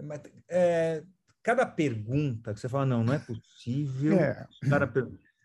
[0.01, 1.03] mas, é,
[1.43, 4.19] cada pergunta que você fala, não, não é possível.
[4.19, 4.87] É, o Cara,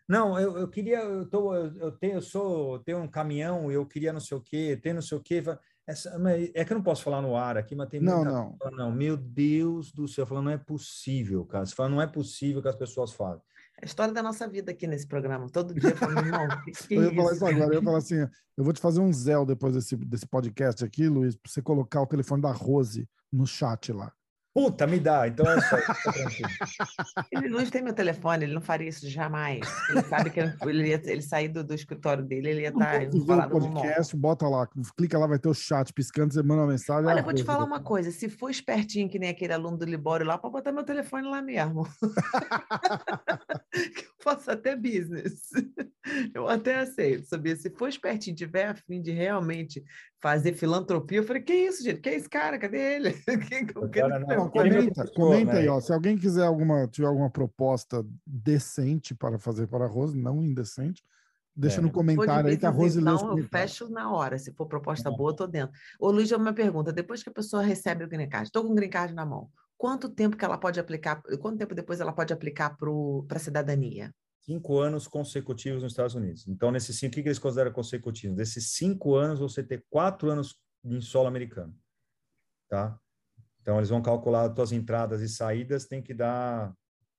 [0.09, 3.71] não, eu, eu queria, eu, tô, eu, eu tenho, eu sou, eu tenho um caminhão,
[3.71, 5.43] eu queria não sei o quê, tem não sei o quê.
[5.87, 8.31] Essa, mas é que eu não posso falar no ar aqui, mas tem não, muita
[8.31, 8.57] não.
[8.57, 11.63] Fala, Não, meu Deus do céu, falando, não é possível, cara.
[11.63, 13.39] Você fala, não é possível que as pessoas falem.
[13.79, 15.47] É a história da nossa vida aqui nesse programa.
[15.47, 17.45] Todo dia falando, irmão, que, Eu ia falar isso?
[17.45, 20.83] agora, eu ia falar assim, eu vou te fazer um Zé depois desse, desse podcast
[20.83, 24.11] aqui, Luiz, para você colocar o telefone da Rose no chat lá.
[24.59, 25.25] Puta, me dá.
[25.25, 25.77] Então é só.
[27.31, 29.61] Ele Luiz tem meu telefone, ele não faria isso jamais.
[29.89, 33.03] Ele sabe que ele ia ele sair do, do escritório dele, ele ia Não estar
[33.03, 33.83] enrolado no mall.
[33.83, 37.05] podcast, bota lá, clica lá, vai ter o chat piscando, você manda uma mensagem.
[37.05, 39.77] Olha, ah, eu vou te falar uma coisa: se for espertinho que nem aquele aluno
[39.77, 41.87] do Libório lá, pode botar meu telefone lá mesmo.
[44.23, 45.49] faço até business.
[46.33, 47.55] Eu até aceito, sabia?
[47.55, 49.83] Se for espertinho, tiver a fim de realmente
[50.19, 52.01] fazer filantropia, eu falei: que isso, gente?
[52.01, 52.57] Que é esse cara?
[52.57, 53.11] Cadê ele?
[53.23, 55.59] Que- que- que- não- comenta, professor, comenta né?
[55.59, 55.79] aí, ó.
[55.79, 61.03] Se alguém quiser alguma, tiver alguma proposta decente para fazer para a Rose, não indecente,
[61.55, 61.81] deixa É.
[61.81, 64.39] no de comentário aí que a Rose então, eu fecho na hora.
[64.39, 65.15] Se for proposta Tá.
[65.15, 65.77] boa, eu tô dentro.
[65.99, 68.75] Ô, Luiz, uma pergunta: depois que a pessoa recebe o green card, estou com o
[68.75, 69.49] green card na mão,
[69.79, 71.23] quanto tempo que ela pode aplicar?
[71.39, 74.13] Quanto tempo depois ela pode aplicar para a cidadania?
[74.41, 76.47] cinco anos consecutivos nos Estados Unidos.
[76.47, 78.35] Então, nesses cinco, o que que eles consideram consecutivos?
[78.35, 81.75] Desses cinco anos, você ter quatro anos em solo americano,
[82.67, 82.99] tá?
[83.61, 86.73] Então, eles vão calcular as tuas entradas e saídas, tem que dar,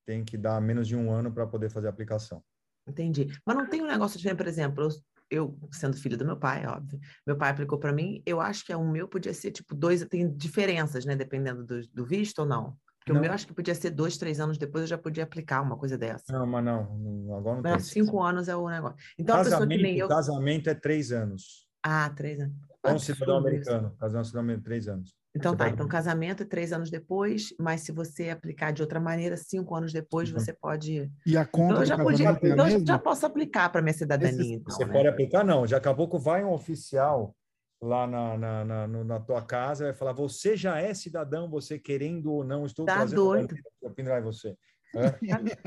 [0.05, 2.43] tem que dar menos de um ano para poder fazer a aplicação.
[2.85, 3.27] Entendi.
[3.45, 4.89] Mas não tem um negócio diferente, por exemplo,
[5.31, 8.75] eu, sendo filho do meu pai, óbvio, meu pai aplicou para mim, eu acho que
[8.75, 12.75] o meu podia ser tipo dois, tem diferenças, né, dependendo do, do visto ou não.
[12.99, 13.19] Porque Não.
[13.19, 15.75] o meu acho que podia ser dois, três anos depois eu já podia aplicar uma
[15.75, 16.31] coisa dessa.
[16.31, 18.03] Não, mas não, agora não Mas tem.
[18.03, 18.95] cinco anos é o negócio.
[19.17, 20.07] Então, a pessoa que nem Casamento, eu.
[20.07, 21.67] casamento é três anos.
[21.81, 22.55] Ah, três anos.
[22.81, 23.47] Com Absurdo cidadão isso.
[23.47, 23.95] americano.
[23.97, 25.15] Casamento cidadão americano, três anos.
[25.33, 28.81] Então Você tá, pode- então casamento é três anos depois, mas se você aplicar de
[28.81, 30.39] outra maneira, cinco anos depois, Uhum.
[30.39, 31.09] você pode.
[31.25, 33.81] E a Então conta eu do já podia, é então eu já posso aplicar para
[33.81, 34.93] minha cidadania, Esses- então, Você né?
[34.93, 35.43] pode aplicar?
[35.45, 35.65] Não.
[35.65, 37.33] Daqui a pouco vai um oficial
[37.81, 41.79] lá na, na, na, na tua casa e vai falar: você já é cidadão, você
[41.79, 43.55] querendo ou não, estou Tá trazendo doido.
[43.95, 44.55] pendurar você.
[44.93, 45.07] É?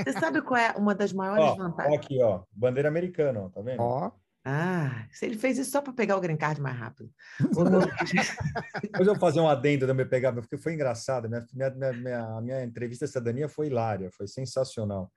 [0.04, 1.96] Você sabe qual é uma das maiores ó, ó vantagens?
[1.96, 3.80] aqui, ó, bandeira americana, ó, tá vendo?
[3.82, 4.10] Ó,
[4.46, 7.10] Ah, se ele fez isso só para pegar o green card mais rápido.
[8.82, 11.28] Depois eu vou fazer um adendo da minha pegada, porque foi engraçado.
[11.28, 15.10] Minha, minha, minha, minha, entrevista à cidadania foi hilária, foi sensacional.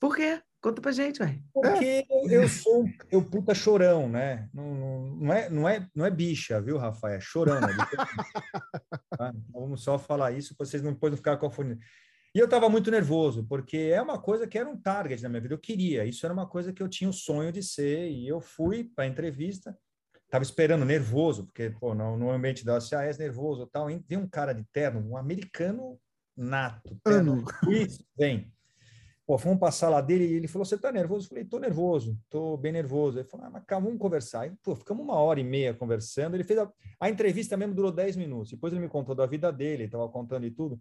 [0.00, 0.40] Por quê?
[0.62, 1.38] Conta pra gente, ué.
[1.52, 4.48] Porque eu sou um- eu puta chorão, né?
[4.52, 7.16] Não, não, não, é, não, é, não é bicha, viu, Rafael?
[7.16, 7.60] É chorão.
[7.60, 7.68] Né?
[9.16, 9.34] Tá?
[9.50, 11.80] Vamos só falar isso para vocês não, depois não ficarem confundindo.
[12.32, 15.40] E eu estava muito nervoso, porque é uma coisa que era um target na minha
[15.40, 15.54] vida.
[15.54, 18.08] Eu queria, isso era uma coisa que eu tinha o sonho de ser.
[18.08, 19.76] E eu fui para a entrevista,
[20.26, 23.88] estava esperando, nervoso, porque pô, no, no ambiente da CAS, nervoso tal.
[24.06, 25.98] Vem um cara de terno, um americano
[26.36, 26.96] nato.
[27.02, 28.52] Terno, isso, vem.
[29.26, 31.26] Pô, fomos passar lá dele e ele falou: Você tá nervoso?
[31.26, 33.18] Eu falei: Tô nervoso, tô bem nervoso.
[33.18, 34.46] Ele falou: ah, mas calma, vamos conversar.
[34.46, 36.34] E, pô, ficamos uma hora e meia conversando.
[36.34, 38.50] Ele fez a, a entrevista mesmo, durou 10 minutos.
[38.50, 40.80] Depois ele me contou da vida dele, estava contando e tudo.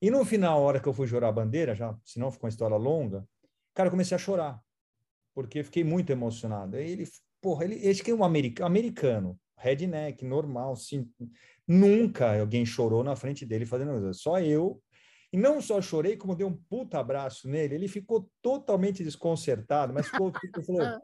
[0.00, 2.50] E no final, a hora que eu fui jurar a bandeira, já, senão ficou uma
[2.50, 3.26] história longa,
[3.74, 4.60] cara, eu comecei a chorar,
[5.34, 6.76] porque eu fiquei muito emocionado.
[6.76, 7.08] Aí ele,
[7.40, 11.10] porra, ele, acho que é um americano, americano, redneck, normal, sim.
[11.66, 14.22] Nunca alguém chorou na frente dele fazendo isso.
[14.22, 14.80] Só eu
[15.32, 17.74] e não só chorei, como dei um puta abraço nele.
[17.74, 21.00] Ele ficou totalmente desconcertado, mas ficou, ficou falou,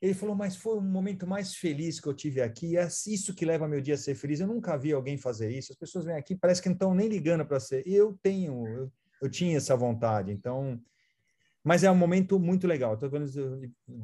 [0.00, 2.76] Ele falou, mas foi o momento mais feliz que eu tive aqui.
[2.76, 4.40] É isso que leva meu dia a ser feliz.
[4.40, 5.72] Eu nunca vi alguém fazer isso.
[5.72, 7.82] As pessoas vêm aqui, parece que não estão nem ligando para ser.
[7.86, 8.92] Eu tenho, eu,
[9.22, 10.30] eu tinha essa vontade.
[10.30, 10.78] Então,
[11.66, 12.94] mas é um momento muito legal.
[12.94, 13.10] Estou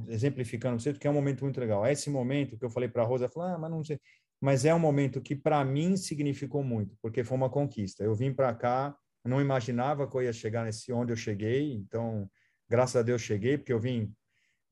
[0.09, 1.87] exemplificando você, porque é um momento muito legal.
[1.87, 4.01] É esse momento que eu falei para a Rosa, ela ah, mas não sei.
[4.41, 8.03] Mas é um momento que para mim significou muito, porque foi uma conquista.
[8.03, 12.29] Eu vim para cá, não imaginava que eu ia chegar nesse onde eu cheguei, então,
[12.69, 14.13] graças a Deus cheguei, porque eu vim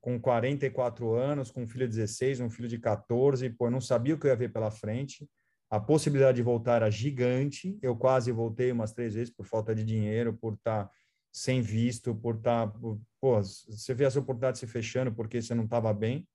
[0.00, 3.80] com 44 anos, com um filho de 16, um filho de 14, pô, eu não
[3.80, 5.28] sabia o que eu ia ver pela frente.
[5.68, 7.78] A possibilidade de voltar era gigante.
[7.82, 10.90] Eu quase voltei umas três vezes por falta de dinheiro, por estar tá
[11.32, 12.68] sem visto, por estar.
[12.68, 12.78] Tá,
[13.20, 16.26] pô, você vê as oportunidades se fechando porque você não estava bem.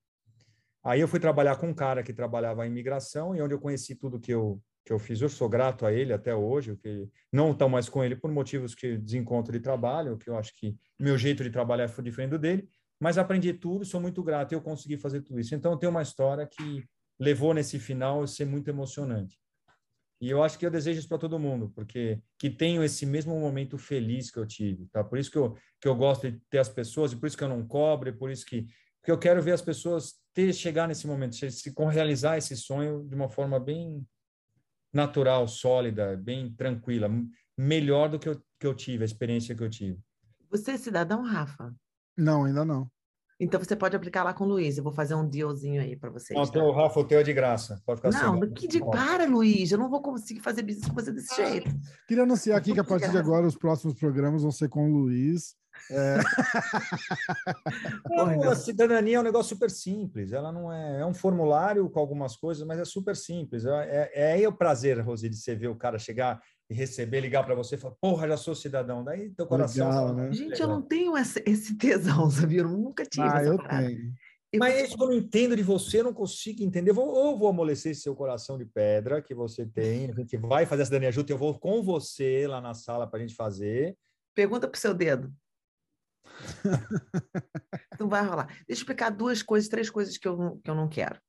[0.84, 3.96] Aí eu fui trabalhar com um cara que trabalhava em imigração e onde eu conheci
[3.96, 5.20] tudo que eu que eu fiz.
[5.20, 8.76] Eu sou grato a ele até hoje, que não estou mais com ele por motivos
[8.76, 12.40] que desencontro de trabalho, que eu acho que meu jeito de trabalhar foi diferente do
[12.40, 12.70] dele,
[13.00, 15.54] mas aprendi tudo, sou muito grato eu consegui fazer tudo isso.
[15.54, 16.84] Então tem uma história que
[17.20, 19.38] levou nesse final a ser muito emocionante.
[20.22, 23.38] E eu acho que eu desejo isso para todo mundo, porque que tenho esse mesmo
[23.38, 25.04] momento feliz que eu tive, tá?
[25.04, 27.44] Por isso que eu, que eu gosto de ter as pessoas, e por isso que
[27.44, 28.66] eu não cobro, e por isso que
[29.06, 33.08] porque eu quero ver as pessoas ter chegar nesse momento, se, se realizar esse sonho
[33.08, 34.04] de uma forma bem
[34.92, 37.08] natural, sólida, bem tranquila,
[37.56, 40.00] melhor do que eu, que eu tive, a experiência que eu tive.
[40.50, 41.72] Você é cidadão, Rafa?
[42.18, 42.90] Não, ainda não.
[43.38, 44.78] Então você pode aplicar lá com o Luiz.
[44.78, 46.38] Eu vou fazer um dealzinho aí para vocês.
[46.38, 46.64] Não, tá?
[46.64, 47.82] o Rafa, o teu é de graça.
[47.86, 49.72] Pode ficar Não, sem que de para, Luiz.
[49.72, 51.70] Eu não vou conseguir fazer business com você desse jeito.
[52.08, 54.94] Queria anunciar aqui que a partir de agora os próximos programas vão ser com o
[54.94, 55.54] Luiz.
[55.92, 56.18] É...
[58.10, 60.32] não, a cidadania é um negócio super simples.
[60.32, 63.66] Ela não é, é um formulário com algumas coisas, mas é super simples.
[63.66, 67.44] É, é, é o prazer, Rosi, de você ver o cara chegar e receber, ligar
[67.44, 69.04] para você e falar, porra, já sou cidadão.
[69.04, 69.88] Daí teu coração.
[69.88, 70.34] Legal, né?
[70.34, 72.62] Gente, eu não tenho esse, esse tesão, sabia?
[72.62, 73.88] Eu nunca tive ah, essa eu parada.
[73.88, 74.14] tenho.
[74.58, 76.94] Mas isso que eu não entendo de você, eu não consigo entender.
[76.94, 80.66] Vou, ou vou amolecer esse seu coração de pedra que você tem, a gente vai
[80.66, 83.98] fazer a cidadania junto, eu vou com você lá na sala para a gente fazer.
[84.34, 85.34] Pergunta para o seu dedo.
[88.00, 88.48] não vai rolar.
[88.48, 91.20] Deixa eu explicar duas coisas, três coisas que eu, que eu não quero.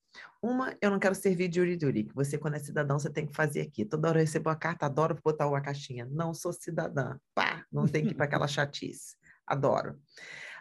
[0.43, 3.35] Uma, eu não quero servir de Uriduri, que você, quando é cidadão, você tem que
[3.35, 3.85] fazer aqui.
[3.85, 6.07] Toda hora eu recebo uma carta, adoro botar uma caixinha.
[6.11, 7.19] Não sou cidadã.
[7.35, 9.17] Pá, não tem que ir para aquela chatice.
[9.47, 9.99] Adoro.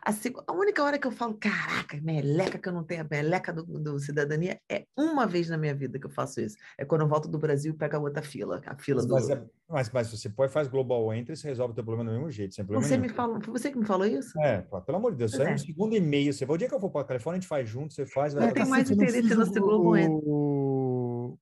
[0.06, 0.12] A,
[0.47, 3.64] a, única hora que eu falo, caraca, meleca que eu não tenho a meleca do,
[3.64, 6.56] do, cidadania, é uma vez na minha vida que eu faço isso.
[6.78, 9.14] É quando eu volto do Brasil e pego a outra fila, a fila mas, do...
[9.14, 12.16] Mas, é, mas, mas você pode faz global entry, você resolve o teu problema do
[12.16, 13.10] mesmo jeito, sem problema você nenhum.
[13.10, 14.39] Me fala, foi você que me falou isso?
[14.41, 16.32] É, pelo amor de Deus, é um segundo e meio.
[16.32, 18.36] Você, o dia que eu for para a Califórnia, a gente faz junto, você faz...
[18.36, 18.49] Vai...
[18.49, 20.22] Eu tenho mais interesse no seu global entry.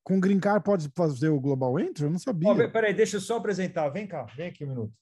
[0.04, 2.06] Com Green Card pode fazer o global entry?
[2.06, 2.50] Eu não sabia.
[2.50, 3.90] Oh, peraí, deixa eu só apresentar.
[3.90, 4.94] Vem cá, vem aqui um minuto.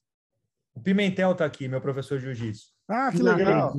[0.73, 2.71] O Pimentel está aqui, meu professor de jiu-jitsu.
[2.87, 3.73] Ah, que legal.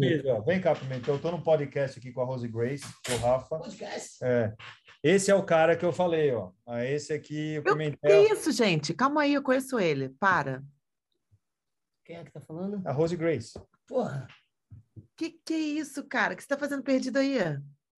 [0.44, 1.14] Vem cá, Pimentel.
[1.14, 3.58] Eu estou no podcast aqui com a Rose Grace, com o Rafa.
[3.58, 4.22] Podcast?
[4.22, 4.54] É.
[5.02, 6.52] Esse é o cara que eu falei, ó.
[6.66, 7.98] Ah, esse aqui, o Pimentel.
[8.26, 8.94] Que isso, gente?
[8.94, 10.10] Calma aí, eu conheço ele.
[10.20, 10.62] Para.
[12.04, 12.82] Quem é que tá falando?
[12.86, 13.52] A Rose Grace.
[13.86, 14.26] Porra.
[15.16, 16.34] Que que é isso, cara?
[16.34, 17.38] O que você tá fazendo perdido aí?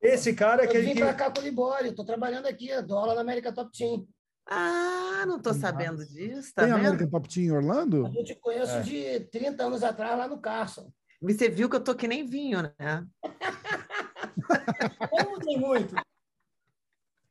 [0.01, 0.77] Esse cara é que...
[0.77, 1.95] Eu vim para cá com o Libório.
[1.95, 4.07] Tô trabalhando aqui, dou aula na América Top Team.
[4.47, 6.87] Ah, não tô sabendo disso, tá Tem vendo?
[6.87, 8.13] American Top Team em Orlando?
[8.15, 8.81] Eu te conheço é.
[8.83, 10.93] de 30 anos atrás lá no Carson.
[11.23, 13.07] Você viu que eu tô que nem vinho, né?
[15.13, 15.95] Não tem muito.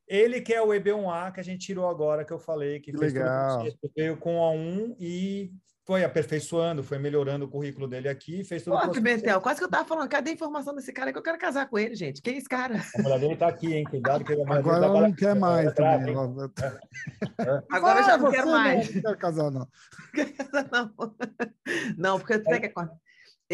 [0.08, 2.98] Ele que é o EB1A que a gente tirou agora, que eu falei, que, que
[2.98, 3.64] fez legal.
[3.64, 5.54] Tudo veio com A1 e
[5.86, 8.80] foi aperfeiçoando, foi melhorando o currículo dele aqui, fez tudo.
[8.80, 11.38] Pô, Pimentel, quase que eu tava falando, cadê a informação desse cara que eu quero
[11.38, 12.22] casar com ele, gente?
[12.22, 12.82] Quem é esse cara?
[12.98, 13.84] A mulher dele tá aqui, hein?
[13.84, 16.16] Cuidado que ele Agora ela não quer mais também.
[17.70, 18.96] Agora eu já não quero mais.
[18.96, 19.68] Não quero casar, não.
[21.98, 22.20] não.
[22.20, 22.74] Porque que é,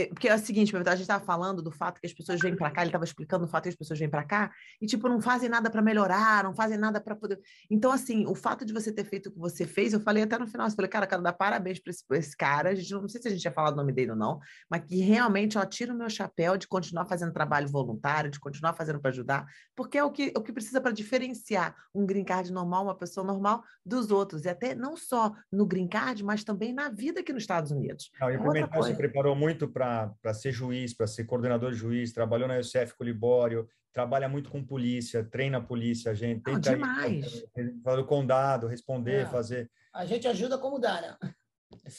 [0.07, 2.71] porque é o seguinte, a gente estava falando do fato que as pessoas vêm para
[2.71, 5.21] cá, ele estava explicando o fato que as pessoas vêm para cá e, tipo, não
[5.21, 7.39] fazem nada para melhorar, não fazem nada para poder.
[7.69, 10.37] Então, assim, o fato de você ter feito o que você fez, eu falei até
[10.37, 12.69] no final, eu falei, cara, quero dar parabéns para esse, esse, cara.
[12.69, 14.39] A gente não, não, sei se a gente tinha falado o nome dele ou não,
[14.69, 18.73] mas que realmente, ó, tira o meu chapéu de continuar fazendo trabalho voluntário, de continuar
[18.73, 19.45] fazendo para ajudar,
[19.75, 23.25] porque é o que, o que precisa para diferenciar um green card normal, uma pessoa
[23.25, 24.45] normal, dos outros.
[24.45, 28.11] E até não só no green card, mas também na vida aqui nos Estados Unidos.
[28.19, 29.88] Não, e o é se preparou muito para
[30.21, 34.29] para ser juiz, para ser coordenador de juiz, trabalhou na UCF com o Libório, trabalha
[34.29, 37.43] muito com polícia, treina a polícia, a gente tem que demais.
[37.83, 39.25] fazer o condado, responder, é.
[39.25, 39.69] fazer.
[39.93, 41.17] A gente ajuda como dá, né?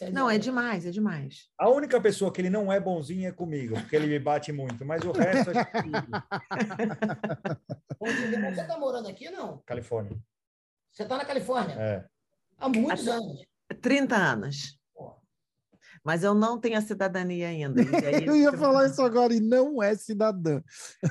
[0.01, 1.49] É não, é demais, é demais.
[1.57, 4.85] A única pessoa que ele não é bonzinho é comigo, porque ele me bate muito,
[4.85, 5.55] mas o resto é
[8.01, 9.63] Você está morando aqui não?
[9.65, 10.19] Califórnia.
[10.91, 11.77] Você está na Califórnia?
[11.79, 12.05] É.
[12.59, 13.47] Há muitos Há anos.
[13.81, 14.80] 30 anos.
[16.05, 17.81] Mas eu não tenho a cidadania ainda.
[18.03, 20.63] E aí, Eu ia falar isso agora e não é cidadã.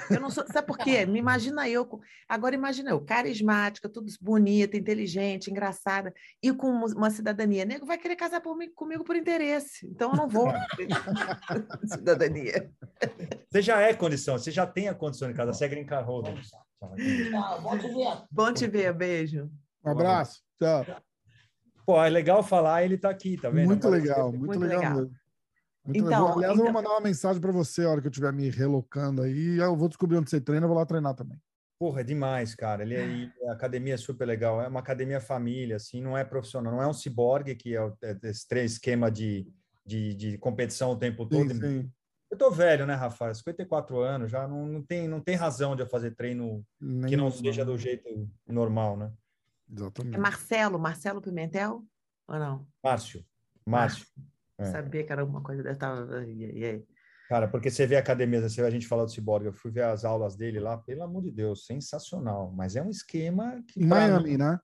[0.09, 0.45] Eu não sou.
[0.47, 1.05] Sabe por quê?
[1.07, 1.85] Me imagina eu.
[1.85, 7.65] com- Agora imagina eu, carismática, tudo bonita, inteligente, engraçada, e com uma- cidadania.
[7.65, 9.87] Nego vai querer casar por mim- comigo por interesse.
[9.87, 10.47] Então eu não vou
[11.85, 12.71] cidadania.
[13.49, 16.05] Você já é condição, você já tem a condição de casa, você é green card
[16.07, 16.33] holder.
[16.79, 18.23] Tá, bom te ver.
[18.31, 19.49] Bom te ver, beijo.
[19.83, 20.41] Um abraço.
[20.61, 21.01] Tchau.
[21.89, 23.65] Pô, é legal falar, ele tá aqui, tá vendo?
[23.65, 24.95] Muito Agora legal, muito, Muito legal, legal.
[24.97, 25.15] mesmo.
[25.83, 26.37] Muito Então, legal.
[26.37, 28.47] Aliás, eu vou então- mandar uma mensagem para você a hora que eu estiver me
[28.47, 29.57] relocando aí.
[29.57, 31.35] Eu vou descobrir onde você treina, eu vou lá treinar também.
[31.79, 32.83] Porra, é demais, cara.
[32.83, 34.61] Ele aí, a academia é super legal.
[34.61, 37.97] É uma academia família, assim, não é profissional, não é um ciborgue, que é, o-
[38.03, 39.47] é esse três esquema de,
[39.83, 41.53] de, de competição o tempo Sim, todo.
[41.55, 41.91] sim.
[42.29, 43.33] Eu tô velho, né, Rafael?
[43.33, 46.63] 54 anos, já não, não, tem, não tem razão de eu fazer treino
[47.07, 49.11] que não seja do jeito normal, né?
[49.71, 50.15] Exatamente.
[50.15, 51.83] É Marcelo, Marcelo Pimentel?
[52.27, 52.67] Ou não?
[52.83, 53.23] Márcio,
[53.65, 54.05] Márcio.
[54.57, 54.65] É.
[54.65, 55.79] Sabia que era alguma coisa dessa.
[55.79, 56.23] Tava...
[56.25, 56.85] E aí?
[57.29, 59.69] Cara, porque você vê a academia, você vê a gente falar do ciborgue, eu fui
[59.71, 62.51] ver as aulas dele lá, pelo amor de Deus, sensacional.
[62.51, 64.59] Mas é um esquema que Em pra Miami, mim- né?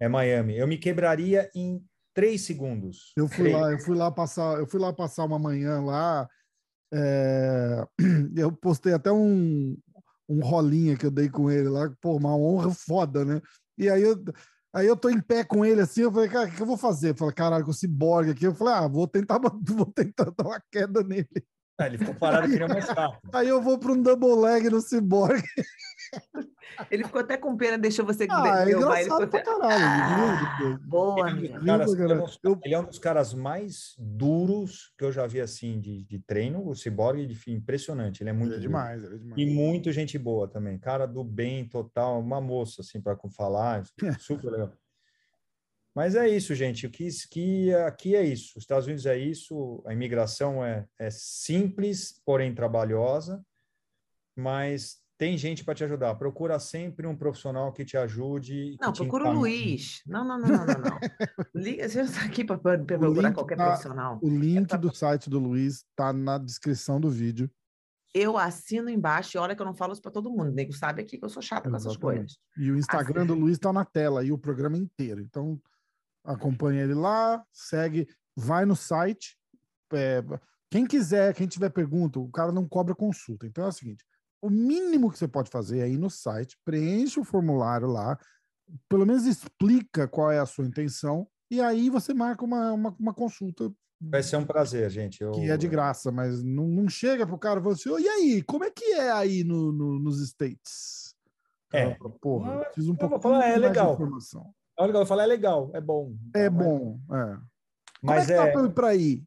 [0.00, 0.56] é Miami.
[0.58, 1.80] Eu me quebraria em
[2.12, 3.12] três segundos.
[3.16, 3.52] Eu fui Três.
[3.56, 6.28] lá, eu fui lá passar, eu fui lá passar uma manhã lá.
[6.92, 7.86] é,
[8.36, 9.76] Eu postei até um,
[10.28, 13.40] um rolinha que eu dei com ele lá, pô, uma honra foda, né?
[13.78, 14.16] E aí eu,
[14.74, 16.76] aí eu tô em pé com ele assim, eu falei, cara, o que eu vou
[16.76, 17.10] fazer?
[17.10, 20.44] Eu falei, caralho, com esse ciborgue aqui, eu falei, ah, vou tentar, vou tentar dar
[20.44, 21.28] uma queda nele.
[21.80, 23.20] Ah, ele ficou parado que nem uma estátua.
[23.32, 25.46] Aí eu vou para um double leg no ciborgue.
[26.90, 28.66] Ele ficou até com pena, deixou você Ah, é pra
[29.06, 29.64] ficou- caralho.
[29.64, 30.78] Ah?
[30.86, 32.84] Boa, Ele é, um dos caras- Viu, ele é um dos- Eu- ele é um
[32.84, 36.68] dos caras mais duros que eu já vi assim de, de treino.
[36.68, 38.22] O Cyborg enfim, impressionante.
[38.22, 39.38] Ele é muito Ele é demais, ele é demais.
[39.42, 40.78] E muito gente boa também.
[40.78, 43.82] Cara do bem total, uma moça, assim, para falar.
[44.20, 44.72] Super legal.
[45.94, 46.86] Mas é isso, gente.
[46.86, 48.52] O que, que aqui é isso.
[48.56, 49.82] Os Estados Unidos é isso.
[49.84, 53.44] A imigração é, é simples, porém trabalhosa.
[54.36, 56.14] Mas tem gente para te ajudar.
[56.14, 58.76] Procura sempre um profissional que te ajude.
[58.80, 59.32] Não, procura o.
[59.32, 60.00] Luiz.
[60.06, 60.98] Não, não, não, não, não.
[61.52, 64.20] você está aqui para procurar qualquer tá- profissional.
[64.22, 67.50] O link do site do Luiz tá na descrição do vídeo.
[68.14, 70.50] Eu assino embaixo e olha que eu não falo isso para todo mundo.
[70.50, 72.18] O nego sabe aqui que eu sou chata com essas Exatamente.
[72.20, 72.38] coisas.
[72.56, 75.20] E o Instagram do Luiz tá na tela e o programa inteiro.
[75.20, 75.60] Então,
[76.24, 79.36] acompanha ele lá, segue, vai no site.
[79.92, 80.22] é,
[80.70, 83.46] quem quiser, quem tiver pergunta, o cara não cobra consulta.
[83.46, 84.04] Então é o seguinte:
[84.40, 88.18] o mínimo que você pode fazer é ir no site, preenche o formulário lá,
[88.88, 93.14] pelo menos explica qual é a sua intenção, e aí você marca uma, uma, uma
[93.14, 95.20] consulta Vai ser um prazer, gente.
[95.20, 97.98] Eu, que é de graça, mas não, não chega pro cara e fala assim, "Ô,
[97.98, 101.16] e aí, como é que é aí no, no- nos States?
[101.68, 101.98] Cara É.
[102.20, 103.94] Porra, eu preciso um pouco falar, é legal.
[103.94, 104.54] informação.
[104.78, 106.14] É legal, eu falo, é legal, é bom.
[106.32, 107.38] É bom, é.
[108.00, 109.24] Mas como é que é, tá pra ir pra aí?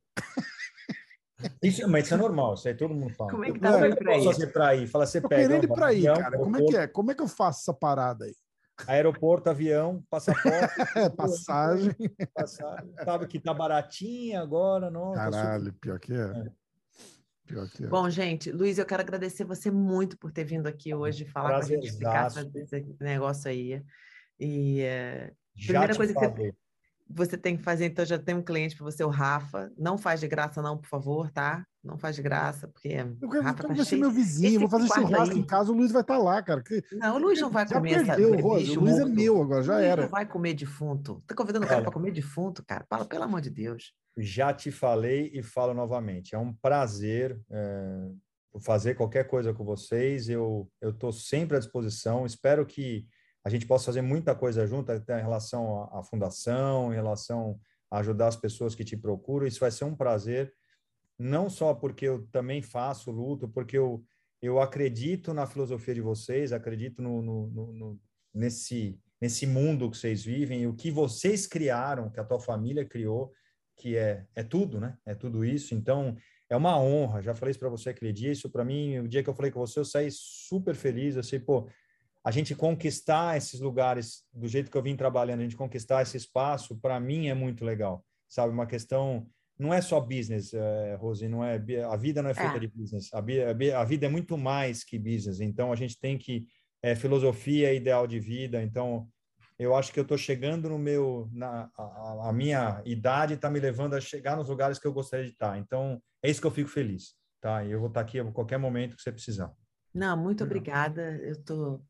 [1.64, 3.32] Isso, mas isso é normal, isso aí todo mundo fala.
[3.32, 3.62] Como é que É.
[3.62, 4.34] tá é pra ir eu para posso aí?
[4.34, 4.88] fazer para ir?
[4.88, 6.38] Fala, você Tô pega querendo ir pra aí, avião, cara.
[6.38, 6.88] Como é que é?
[6.88, 8.36] Como é que eu faço essa parada aí?
[8.88, 10.42] Aeroporto, avião, passaporte,
[10.96, 11.96] É, passagem.
[12.34, 12.94] passagem.
[13.04, 15.12] Sabe que tá baratinha agora, não?
[15.14, 16.52] tá super- Caralho, pior que é.
[17.46, 17.88] Pior que é.
[17.88, 21.56] Bom, gente, Luiz, eu quero agradecer você muito por ter vindo aqui hoje falar com
[21.58, 23.84] a gente, explicar esse negócio aí.
[24.40, 24.82] E
[25.56, 26.54] Já primeira te coisa que você- falei.
[27.16, 29.72] Você tem que fazer, então já tem um cliente para você, o Rafa.
[29.78, 31.66] Não faz de graça, não, por favor, tá?
[31.84, 32.90] Não faz de graça, porque
[33.22, 34.02] Eu quero, Rafa tá vai ser cheio.
[34.02, 36.62] meu vizinho, Esse vou fazer churrasco aí- em casa, o Luiz vai estar lá, cara.
[36.64, 39.06] que- Não, o Luiz não vai já comer essa perdeu, Rose, bicho o Luiz é
[39.06, 40.02] meu agora, já Luiz era.
[40.04, 41.24] não vai comer defunto.
[41.28, 41.86] Tá convidando o cara Olha.
[41.86, 42.86] para comer defunto, cara.
[42.90, 43.94] Fala, pelo amor de Deus.
[44.18, 46.36] Já te falei e falo novamente.
[46.36, 48.10] É um prazer é,
[48.62, 50.28] fazer qualquer coisa com vocês.
[50.30, 52.26] Eu eu estou sempre à disposição.
[52.26, 53.06] Espero que
[53.44, 57.60] a gente possa fazer muita coisa junto, até em relação à, à fundação, em relação
[57.90, 59.48] a ajudar as pessoas que te procuram.
[59.48, 60.54] Isso vai ser um prazer,
[61.20, 64.04] não só porque eu também faço luto, porque eu
[64.44, 68.00] eu acredito na filosofia de vocês, acredito no, no- no- no-
[68.34, 73.32] nesse nesse mundo que vocês vivem, o que vocês criaram, que a tua família criou
[73.78, 74.98] que é, é tudo, né?
[75.06, 75.74] É tudo isso.
[75.76, 76.16] Então,
[76.50, 77.22] é uma honra.
[77.22, 78.32] Já falei isso para você dia.
[78.32, 81.16] Isso para mim, o dia que eu falei com você, eu saí super feliz.
[81.16, 81.68] Eu sei, pô,
[82.24, 86.18] a gente conquistar esses lugares do jeito que eu vim trabalhando, a gente conquistar esse
[86.18, 88.06] espaço, para mim é muito legal.
[88.30, 92.34] Sabe, uma questão não é só business, é, Rose, não é a vida não é
[92.34, 92.60] feita É.
[92.60, 93.10] de business.
[93.14, 93.20] A,
[93.80, 95.40] a vida é muito mais que business.
[95.40, 96.46] Então, a gente tem que
[96.84, 98.62] é, filosofia é ideal de vida.
[98.64, 99.08] Então,
[99.60, 103.60] eu acho que eu estou chegando no meu, na, a, a- minha idade está me
[103.60, 105.60] levando a chegar nos lugares que eu gostaria de estar.
[105.60, 107.64] Então, é isso que eu fico feliz, tá?
[107.64, 109.52] E eu vou estar aqui a qualquer momento que você precisar.
[109.94, 111.18] Não, muito obrigada.
[111.18, 111.82] Eu tô.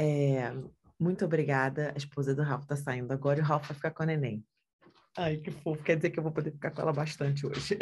[0.00, 0.50] É,
[0.98, 1.92] muito obrigada.
[1.94, 4.42] A esposa do Ralph tá saindo agora e o Ralph vai ficar com a neném.
[5.18, 5.82] Ai, que fofo.
[5.82, 7.76] Quer dizer que eu vou poder ficar com ela bastante hoje.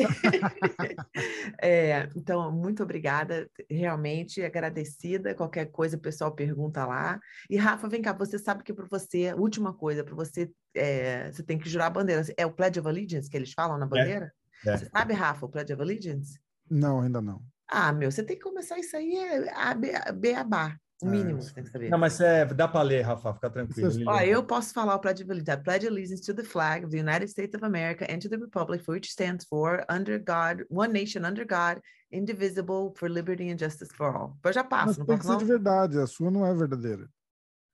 [1.63, 3.49] é, então, muito obrigada.
[3.71, 5.33] Realmente agradecida.
[5.33, 7.21] Qualquer coisa, o pessoal pergunta lá.
[7.49, 8.13] E, Rafa, vem cá.
[8.15, 11.91] Você sabe que para você, última coisa, para você, é, você tem que jurar a
[11.91, 12.23] bandeira.
[12.37, 14.33] É o Pledge of Allegiance que eles falam na bandeira?
[14.67, 14.77] É.
[14.77, 16.41] Você sabe, Rafa, o Pledge of Allegiance?
[16.69, 17.41] Não, ainda não.
[17.69, 19.75] Ah, meu, você tem que começar isso aí é a
[20.13, 20.77] beabá.
[21.01, 21.91] O é, mínimo você tem que saber.
[21.91, 24.05] Não, mas é, dá para ler, Rafa, fica tranquilo.
[24.07, 25.63] Ó, eu posso falar o pledge of allegiance.
[25.63, 28.85] Pledge allegiance to the flag of the United States of America and to the republic
[28.85, 31.81] for which stands for, under God, one nation under God,
[32.11, 34.37] indivisible, for liberty and justice for all.
[34.45, 37.09] Eu já passo, mas não tem que ser de verdade, a sua não é verdadeira.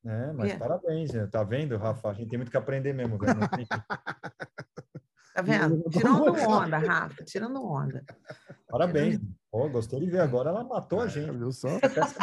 [0.04, 0.58] É, mas yeah.
[0.58, 1.26] parabéns, né?
[1.26, 2.10] tá vendo, Rafa?
[2.10, 3.40] A gente tem muito que aprender mesmo, velho.
[5.34, 5.82] Tá vendo?
[5.90, 8.04] Tirando onda, Rafa, tirando onda.
[8.74, 9.20] Parabéns.
[9.52, 10.50] Pô, gostei de ver agora.
[10.50, 11.30] Ela matou a é, gente.
[11.30, 11.68] Viu só?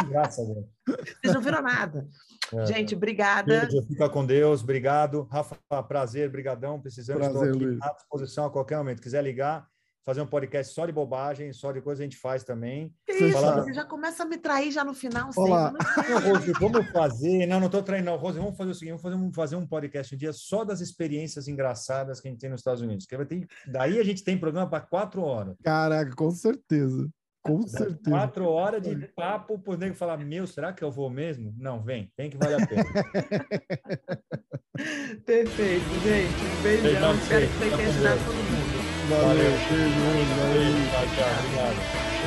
[0.09, 0.67] graça agora.
[0.85, 2.07] Vocês não viram nada.
[2.53, 2.65] É.
[2.65, 3.61] Gente, obrigada.
[3.61, 4.61] Beijo, fica com Deus.
[4.61, 5.21] Obrigado.
[5.31, 6.81] Rafa, prazer, brigadão.
[6.81, 7.81] Precisamos prazer, estou aqui Luiz.
[7.81, 9.01] à disposição a qualquer momento.
[9.01, 9.69] Quiser ligar,
[10.03, 12.93] fazer um podcast só de bobagem, só de coisa a gente faz também.
[13.07, 13.61] Isso, Falar...
[13.61, 15.29] você já começa a me trair já no final.
[15.35, 15.73] Olá.
[16.09, 17.45] Não, Rose, vamos fazer.
[17.45, 18.17] Não, não estou traindo, não.
[18.17, 20.81] Rose, vamos fazer o seguinte: vamos fazer um, fazer um podcast um dia só das
[20.81, 23.05] experiências engraçadas que a gente tem nos Estados Unidos.
[23.05, 23.47] Que vai ter...
[23.67, 25.55] Daí a gente tem programa para quatro horas.
[25.63, 27.09] Caraca, com certeza.
[27.43, 27.99] Com certeza.
[28.07, 31.55] Quatro horas de papo por nego falar: Meu, será que eu vou mesmo?
[31.57, 32.85] Não, vem, vem que vale a pena.
[35.25, 36.61] Perfeito, gente.
[36.61, 37.15] Beijão.
[37.15, 38.70] Espero que tenha ajudado todo mundo.
[39.09, 40.73] Valeu, beijo, valeu.
[40.91, 41.39] Tchau, tchau.
[41.39, 42.20] Obrigado.